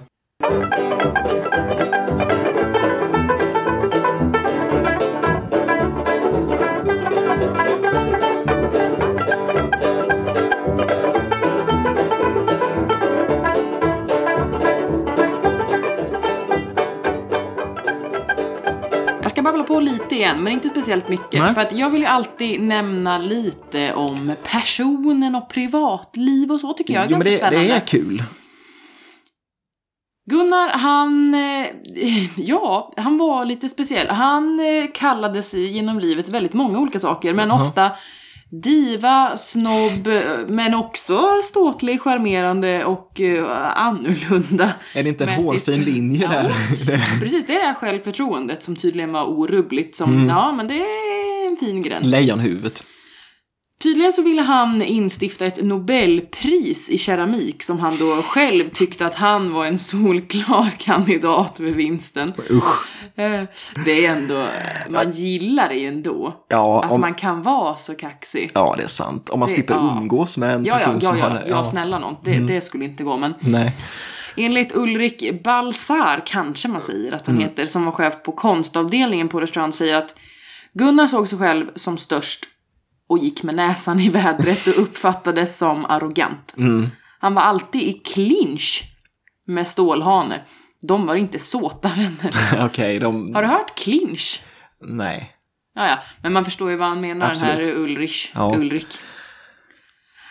[19.42, 21.40] Ska babbla på lite igen, men inte speciellt mycket.
[21.40, 21.54] Nej.
[21.54, 26.94] För att jag vill ju alltid nämna lite om personen och privatliv och så tycker
[26.94, 27.68] jag är Jo, men ganska det, spännande.
[27.68, 28.22] det är kul.
[30.30, 31.66] Gunnar, han, eh,
[32.40, 34.08] ja, han var lite speciell.
[34.08, 37.64] Han eh, kallades genom livet väldigt många olika saker, men Jaha.
[37.68, 37.90] ofta
[38.62, 40.08] diva, snobb,
[40.48, 44.72] men också ståtlig, charmerande och eh, annorlunda.
[44.94, 46.52] Är det inte en Med sitt- hårfin linje där?
[47.20, 50.28] Precis, det är det här självförtroendet som tydligen var orubbligt som, Mm.
[50.28, 52.06] ja men det är en fin gräns.
[52.06, 52.84] Lejonhuvudet.
[53.82, 59.14] Tydligen så ville han instifta ett Nobelpris i keramik som han då själv tyckte att
[59.14, 62.32] han var en solklar kandidat för vinsten.
[62.50, 62.74] Usch.
[63.18, 63.42] Eh,
[63.84, 64.46] Det är ändå,
[64.90, 66.44] man gillar det ju ändå.
[66.48, 68.50] Ja, Att om, man kan vara så kaxig.
[68.54, 69.28] ja, det är sant.
[69.30, 69.96] Om man Det- slipper ja.
[70.00, 72.16] umgås med en Ja, person ja, som ja, har ja, ja, snälla någon.
[72.24, 72.46] Det, Mm.
[72.46, 73.72] det skulle inte gå, men Nej.
[74.36, 77.48] enligt Ulrik Balsar, kanske man säger att han Mm.
[77.48, 80.14] heter, som var chef på konstavdelningen på restaurang, säger att
[80.74, 82.48] Gunnar såg sig själv som störst
[83.08, 86.54] och gick med näsan i vädret och uppfattades som arrogant.
[86.58, 86.88] Mm.
[87.20, 88.82] Han var alltid i clinch
[89.46, 90.40] med Stålhane.
[90.88, 92.64] De var inte såta vänner.
[92.66, 93.34] Okej, de...
[93.34, 94.40] Har du hört clinch?
[94.80, 95.36] Nej.
[95.74, 97.66] Ja, ja, men man förstår ju vad han menar, den Absolut.
[97.66, 98.30] här Ulrich.
[98.34, 98.54] Ja.
[98.56, 98.86] Ulrik.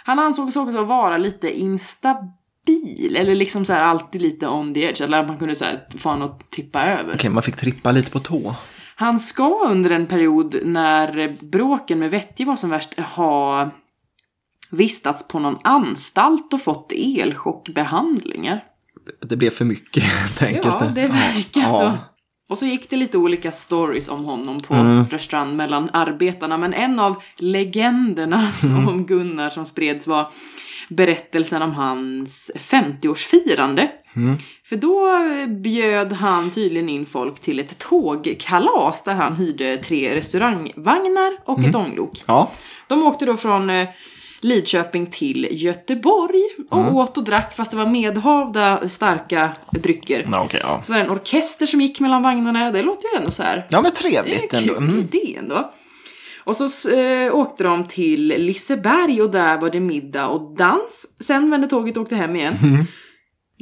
[0.03, 5.01] Han ansågs också vara lite instabil, eller liksom så här alltid lite on the edge,
[5.01, 7.13] eller att man kunde så här få honom att tippa över.
[7.15, 8.55] Okej, man fick trippa lite på tå.
[9.02, 13.70] Han ska under en period när bråken med Vettje var som värst ha
[14.70, 18.64] vistats på någon anstalt och fått elchockbehandlingar.
[19.22, 20.66] Det blev för mycket, helt enkelt.
[20.66, 21.68] Ja, det verkar Ja.
[21.68, 21.91] så.
[22.49, 25.06] Och så gick det lite olika stories om honom på Mm.
[25.08, 28.88] restaurang mellan arbetarna, men en av legenderna Mm.
[28.89, 30.28] om Gunnar som spreds var
[30.89, 33.88] berättelsen om hans 50-årsfirande.
[34.16, 34.36] Mm.
[34.66, 35.09] För då
[35.47, 41.70] bjöd han tydligen in folk till ett tågkalas där han hyrde tre restaurangvagnar och Mm.
[41.70, 42.24] ett ånglok.
[42.26, 42.51] Ja.
[42.88, 43.88] De åkte då från eh,
[44.43, 46.95] Lidköping till Göteborg och Mm.
[46.95, 50.28] åt och drack fast det var medhavda starka drycker.
[50.32, 50.82] Ja, okej, ja.
[50.82, 52.72] Så var det en orkester som gick mellan vagnarna.
[52.72, 53.68] Det låter ju ändå så här.
[53.70, 54.76] Ja, men trevligt ändå.
[54.78, 54.99] Mm.
[54.99, 55.72] idé ändå.
[56.43, 61.16] Och så eh, åkte de till Liseberg och där var det middag och dans.
[61.20, 62.53] Sen vände tåget och åkte hem igen.
[62.64, 62.86] Mm.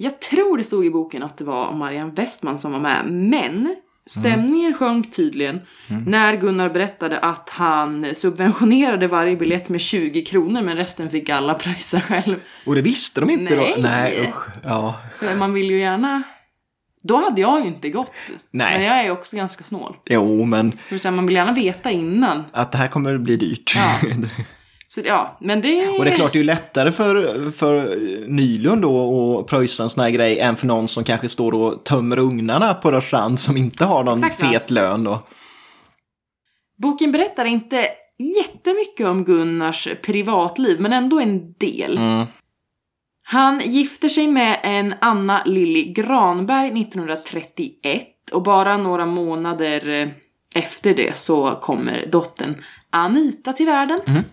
[0.01, 3.75] Jag tror det stod i boken att det var Marianne Westman som var med, men
[4.05, 6.03] stämningen sjönk tydligen Mm.
[6.03, 11.53] när Gunnar berättade att han subventionerade varje biljett med 20 kronor men resten fick alla
[11.53, 12.35] pröjsa själv.
[12.65, 13.73] Och det visste de inte Nej.
[13.75, 13.81] då?
[13.81, 14.47] Nej, usch.
[14.63, 14.95] Ja.
[15.37, 16.23] Man vill ju gärna...
[17.03, 18.11] Då hade jag ju inte gått.
[18.51, 18.77] Nej.
[18.77, 19.95] Men jag är också ganska snål.
[20.05, 22.43] Jo, men För man vill gärna veta innan.
[22.51, 23.73] att det här kommer bli dyrt.
[23.75, 23.95] Ja.
[24.91, 25.87] Så ja, men det...
[25.87, 27.95] Och det är klart, det är ju lättare för, för
[28.27, 31.83] Nylund då att pröjsa en sån här grej än för någon som kanske står och
[31.83, 35.27] tömmer ugnarna på restaurang som inte har någon Exakt, fet lön då.
[36.77, 37.87] Boken berättar inte
[38.37, 41.97] jättemycket om Gunnars privatliv, men ändå en del.
[41.97, 42.25] Mm.
[43.23, 50.09] Han gifter sig med en Anna Lilly Granberg 1931 och bara några månader eh,
[50.55, 53.99] efter det så kommer dottern Anita till världen.
[54.07, 54.23] Mhm.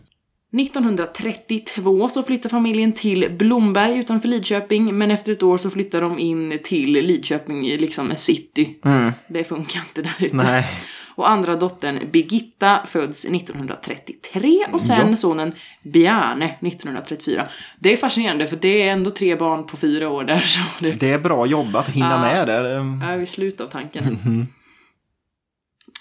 [0.61, 6.19] 1932 så flyttar familjen till Blomberg utanför Lidköping men efter ett år så flyttar de
[6.19, 8.75] in till Lidköping i liksom city.
[8.85, 9.13] Mm.
[9.29, 10.37] Det funkar inte där ute.
[10.37, 10.67] Nej.
[11.15, 15.17] Och andra dottern Birgitta föds 1933 och sen Ja.
[15.17, 15.53] sonen
[15.83, 17.47] Bjarne 1934.
[17.79, 20.91] Det är fascinerande för det är ändå tre barn på fyra år där så det
[20.93, 22.21] Det är bra jobbat att hinna Ja.
[22.21, 22.79] med där.
[22.79, 23.03] Mm.
[23.03, 24.49] är i slutet av tanken.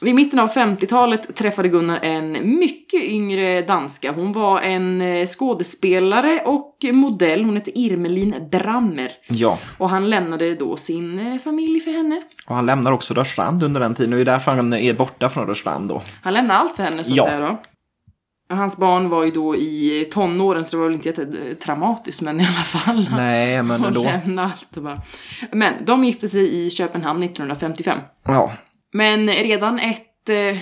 [0.02, 4.12] Vid mitten av 50-talet träffade Gunnar en mycket yngre danska.
[4.12, 7.44] Hon var en eh, skådespelare och modell.
[7.46, 9.12] Hon hette Irmelin Brammer.
[9.28, 12.22] Ja, Och han lämnade då sin eh, familj för henne.
[12.48, 15.30] och han lämnar också Rörstrand under den tiden och det är därför han är borta
[15.30, 16.02] från Rörstrand då.
[16.22, 17.26] Han lämnade allt för henne så att Ja.
[17.28, 17.58] säga då.
[18.56, 22.44] Hans barn var ju då i tonåren så det var väl inte jättetraumatiskt men i
[22.44, 23.10] alla fall.
[23.16, 24.04] Nej, men Hon ändå.
[24.04, 24.98] lämnade allt och bara.
[25.52, 27.98] Men de gifte sig i Köpenhamn 1955.
[28.26, 28.52] Ja,
[28.96, 30.58] Men redan ett, eh,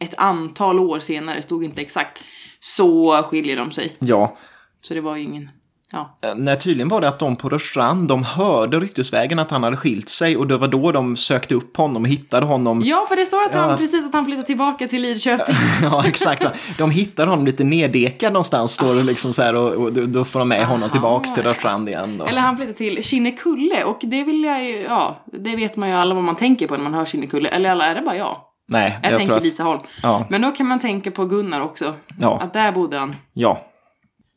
[0.00, 2.24] ett antal år senare, stod inte exakt,
[2.60, 3.96] så skiljer de sig.
[3.98, 4.36] ja.
[4.80, 5.50] Så det var ju ingen,
[5.92, 6.18] ja.
[6.28, 9.76] Eh, Nej, tydligen var det att de på Rörstrand, de hörde ryktesvägen att han hade
[9.76, 12.82] skilt sig och det var då de sökte upp honom och hittade honom.
[12.84, 13.76] Ja, för det står att han Ja.
[13.76, 15.54] precis att han flyttade tillbaka till Lidköping.
[15.82, 16.46] Ja, exakt.
[16.78, 20.24] De hittade honom lite neddekad någonstans, står det liksom så här, och, och då- då
[20.24, 21.50] får de med honom Aha, tillbaks till ja.
[21.50, 22.18] Rörstrand igen.
[22.18, 22.24] Då.
[22.26, 25.94] Eller han flyttade till Kinnekulle och det vill jag ju, ja, det vet man ju
[25.94, 27.48] alla vad man tänker på när man hör Kinnekulle.
[27.48, 28.36] Eller alla, är det bara jag?
[28.70, 29.42] Nej, Jag, jag, tänker att...
[29.42, 29.80] Lisaholm.
[30.02, 31.94] Ja, Men då kan man tänka på Gunnar också.
[32.20, 33.16] ja, Att där bodde han.
[33.32, 33.64] ja.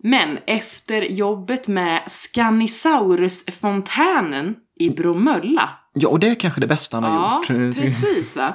[0.04, 7.04] Men efter jobbet med Scanisaurus-fontänen i Bromölla Ja, och det är kanske det bästa han
[7.04, 7.48] har Ja, gjort.
[7.78, 8.54] precis va.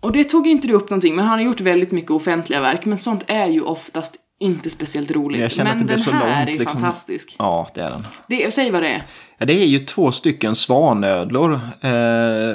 [0.00, 2.84] Och det tog inte du upp någonting, men han har gjort väldigt mycket offentliga verk,
[2.84, 5.40] men sånt är ju oftast inte speciellt roligt.
[5.40, 6.80] Jag känner men att det den här långt, är liksom.
[6.80, 7.36] fantastisk.
[7.38, 8.06] Ja, det är den.
[8.26, 9.06] Det, säg vad det är.
[9.38, 11.52] Ja, det är ju två stycken svanödlor.
[11.80, 11.90] Eh,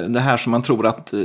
[0.08, 1.20] det här som man tror att, eh,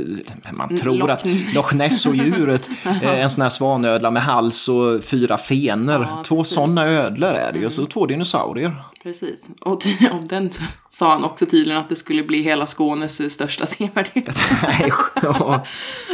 [0.52, 1.24] man tror Loch att.
[1.54, 6.06] Loch Ness och djuret, eh, en sån här svanödla med hals och fyra fenor.
[6.10, 6.54] Ja, två precis.
[6.54, 8.76] sådana ödlor är det ju, och så två dinosaurier.
[9.04, 9.50] Precis.
[9.60, 10.50] Och ty- om den
[10.88, 14.38] sa han också tydligen att det skulle bli hela Skånes största sevärdhet.
[14.62, 14.92] Nej,
[15.22, 15.64] ja.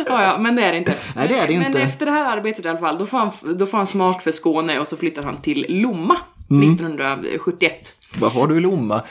[0.07, 0.95] ja, ja, men det är det inte.
[1.17, 1.79] Nej, det är det men, inte.
[1.79, 4.23] Men efter det här arbetet i alla fall, då får, han, då får han smak
[4.23, 6.17] för Skåne och så flyttar han till Lomma
[6.51, 6.73] Mm.
[6.75, 7.95] 1971.
[8.19, 9.03] Vad har du i Lomma?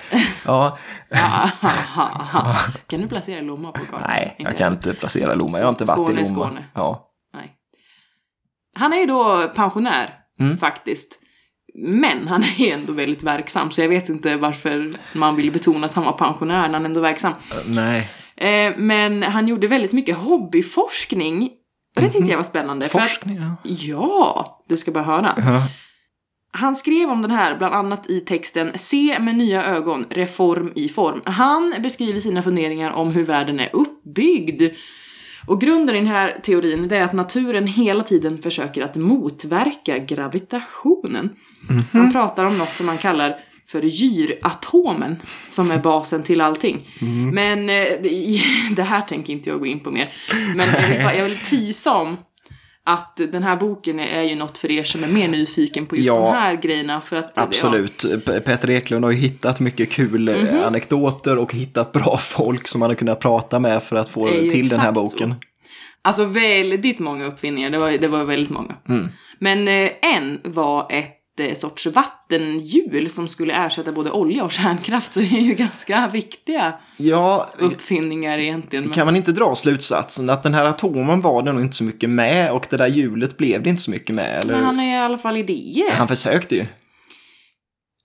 [0.46, 0.78] Ja,
[2.88, 4.02] kan du placera Lomma på kartan?
[4.10, 5.58] nej, jag kan inte placera Lomma.
[5.58, 6.26] Jag har inte varit i Lomma.
[6.26, 6.66] Skåne.
[6.74, 7.12] Ja.
[7.34, 7.52] Nej.
[8.76, 10.58] Han är ju då pensionär, Mm.
[10.58, 11.20] faktiskt.
[11.82, 15.94] Men han är ändå väldigt verksam, så jag vet inte varför man vill betona att
[15.94, 17.34] han var pensionär när han ändå är verksam.
[17.68, 18.10] Nej.
[18.38, 21.50] Eh, men han gjorde väldigt mycket hobbyforskning.
[21.96, 22.90] Och det tyckte jag var spännande.
[22.90, 23.56] för att- Forskning, ja.
[23.64, 25.34] Ja, du ska bara höra.
[25.38, 25.68] Ja.
[26.52, 30.90] Han skrev om den här bland annat i texten Se med nya ögon, reform i
[30.90, 31.22] form.
[31.26, 34.62] Han beskriver sina funderingar om hur världen är uppbyggd.
[35.50, 41.30] Och grunden i den här teorin är att naturen hela tiden försöker att motverka gravitationen.
[41.92, 43.36] Han pratar om något som han kallar
[43.68, 45.16] för djuratomen,
[45.48, 46.88] som är basen till allting.
[47.34, 48.42] Men eh, det,
[48.76, 50.14] det här tänker inte jag gå in på mer.
[50.56, 52.18] Men jag vill, bara, jag vill tisa om
[52.94, 56.08] att den här boken är ju något för er som är mer nyfiken på just
[56.08, 56.16] Ja.
[56.16, 57.02] de här grejerna.
[57.02, 58.06] För att, Absolut.
[58.26, 60.64] P- Peter Eklund har ju hittat mycket kul eh, Mhm.
[60.64, 64.70] anekdoter och hittat bra folk som man har kunnat prata med för att få till
[64.70, 65.18] den här exakt så.
[65.18, 65.36] boken.
[66.02, 68.76] Alltså väldigt många uppfinningar, det var, det var väldigt många.
[68.90, 69.08] Mm.
[69.40, 71.16] Men eh, en var ett
[71.56, 76.74] sorts vattenhjul som skulle ersätta både olja och kärnkraft, så det är ju ganska viktiga
[76.98, 78.86] Ja, uppfinningar egentligen.
[78.86, 81.84] Men, kan man inte dra slutsatsen att den här atomen var det nog inte så
[81.84, 84.40] mycket med och det där hjulet blev det inte så mycket med?
[84.40, 84.54] Eller?
[84.54, 85.92] men han har ju i alla fall idéer.
[85.92, 86.66] Han försökte ju.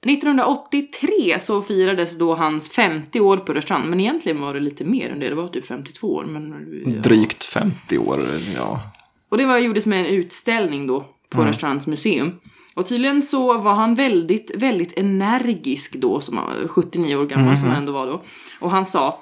[0.06, 5.10] 1983 så firades då hans 50 år på Rörstrand, men egentligen var det lite mer
[5.10, 6.24] än det, det var typ 52 år.
[6.24, 6.54] Men,
[6.86, 7.00] ja.
[7.00, 8.20] Drygt 50 år,
[8.54, 8.80] ja.
[9.28, 11.46] Och det var, gjordes med en utställning då på Mm.
[11.46, 12.32] Rörstrands museum.
[12.74, 17.46] Och tydligen så var han väldigt, väldigt energisk då, som han var 79 år gammal
[17.46, 17.56] Mhm.
[17.56, 18.22] som han ändå var då.
[18.60, 19.20] Och han sa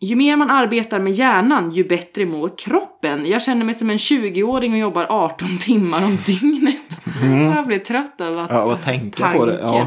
[0.00, 3.26] ju mer man arbetar med hjärnan, ju bättre mår kroppen.
[3.26, 6.98] Jag känner mig som en 20-åring och jobbar 18 timmar om dygnet.
[7.54, 8.56] Jag blir trött av att Mm.
[8.56, 9.58] Ja, och tänka på det.
[9.62, 9.86] Ja, tanken.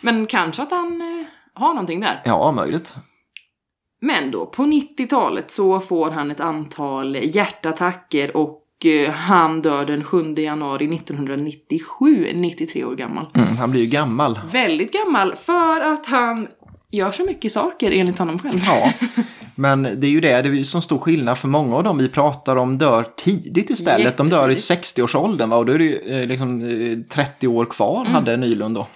[0.00, 1.26] Men kanske att han eh,
[1.60, 2.22] har någonting där.
[2.24, 2.94] ja möjligt.
[4.00, 8.67] Men då, på 90-talet så får han ett antal hjärtattacker och eh,
[9.12, 13.26] han dör den 7 januari 1997, 93 år gammal.
[13.34, 14.38] Mm, han blir ju gammal.
[14.52, 16.48] Väldigt gammal för att han
[16.92, 18.60] gör så mycket saker enligt honom själv.
[18.66, 18.92] Ja,
[19.54, 21.98] men det är ju det, det är ju som stor skillnad för många av dem
[21.98, 24.16] vi pratar om dör tidigt istället.
[24.16, 24.98] De dör i Jättetidigt.
[24.98, 25.56] 60-årsåldern va?
[25.56, 28.12] och då är det ju eh, liksom eh, 30 år kvar Mm.
[28.12, 28.86] hade Nylund då.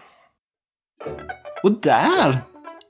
[1.63, 2.39] Och där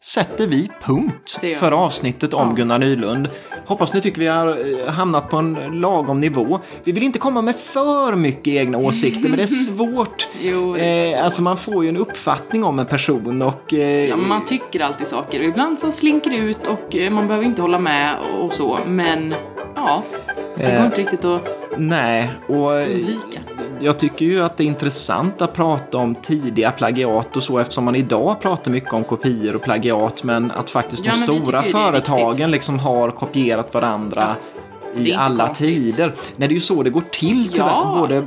[0.05, 2.55] sätter vi punkt för avsnittet om Ja.
[2.55, 3.29] Gunnar Nylund.
[3.66, 6.61] Hoppas ni tycker vi har eh, hamnat på en lagom nivå.
[6.85, 9.47] Vi vill inte komma med för mycket egna åsikter, men det är
[9.77, 10.29] svårt.
[10.43, 13.74] Jo, det är Eh, alltså man får ju en uppfattning om en person och...
[13.74, 17.27] Eh, Ja, man tycker alltid saker och ibland så slinker det ut och eh, man
[17.29, 19.35] behöver inte hålla med och så, men
[19.74, 20.03] ja,
[20.57, 20.85] det går Eh.
[20.85, 23.40] inte riktigt att Nej, och undvika.
[23.81, 27.85] jag tycker ju att det är intressant att prata om tidiga plagiat och så eftersom
[27.85, 32.51] man idag pratar mycket om kopior och plagiat men att faktiskt Ja, de stora företagen
[32.51, 34.36] liksom har kopierat varandra
[34.97, 35.69] i alla konstigt.
[35.69, 36.15] tider.
[36.36, 37.97] Nej, det är ju så det går till tyvärr, Ja.
[37.99, 38.24] både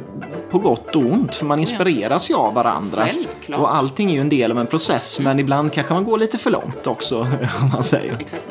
[0.51, 3.05] på gott och ont, för man inspireras ju av varandra.
[3.05, 3.59] Självklart.
[3.59, 6.37] Och allting är ju en del av en process, men ibland kanske man går lite
[6.37, 7.19] för långt också,
[7.61, 8.17] om man säger.
[8.19, 8.43] Exakt.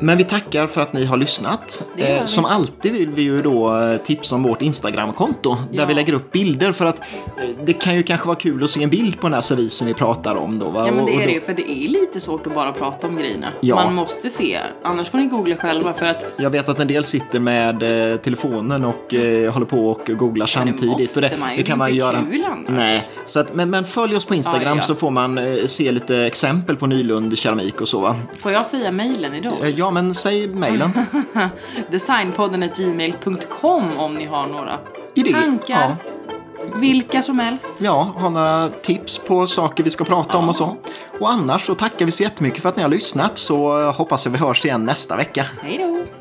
[0.00, 1.84] Men vi tackar för att ni har lyssnat.
[1.96, 2.24] Eh.
[2.24, 5.86] Som alltid vill vi ju då eh, tipsa om vårt Instagramkonto där Ja.
[5.86, 7.04] vi lägger upp bilder för att eh,
[7.64, 9.94] det kan ju kanske vara kul att se en bild på den här servisen vi
[9.94, 10.70] pratar om då.
[10.70, 10.82] Va?
[10.86, 13.46] Ja men det är det, för det är lite svårt att bara prata om grejerna.
[13.60, 13.74] Ja.
[13.74, 17.04] Man måste se, annars får ni googla själva för att Jag vet att en del
[17.04, 20.84] sitter med eh, telefonen och eh, håller på och googlar samtidigt.
[21.00, 21.56] måste och det, man ju.
[21.56, 22.24] det kan Det man göra.
[22.30, 22.64] kul annars.
[22.68, 24.82] Nej, så att, men, men följ oss på Instagram Ja, ja.
[24.82, 28.00] så får man eh, se lite exempel på Nylund keramik och så.
[28.00, 28.16] Va?
[28.40, 29.52] Får jag säga mejlen idag?
[29.62, 30.90] Eh, Ja, men säg mejlen.
[31.90, 34.78] Designpodden gmail.com om ni har några
[35.14, 35.32] Idé.
[35.32, 35.96] tankar.
[36.76, 37.72] Vilka som helst.
[37.78, 40.76] Ja, har några tips på saker vi ska prata om och så.
[41.20, 44.32] Och annars så tackar vi så jättemycket för att ni har lyssnat så hoppas jag
[44.32, 45.44] vi hörs igen nästa vecka.
[45.62, 46.19] Hej då!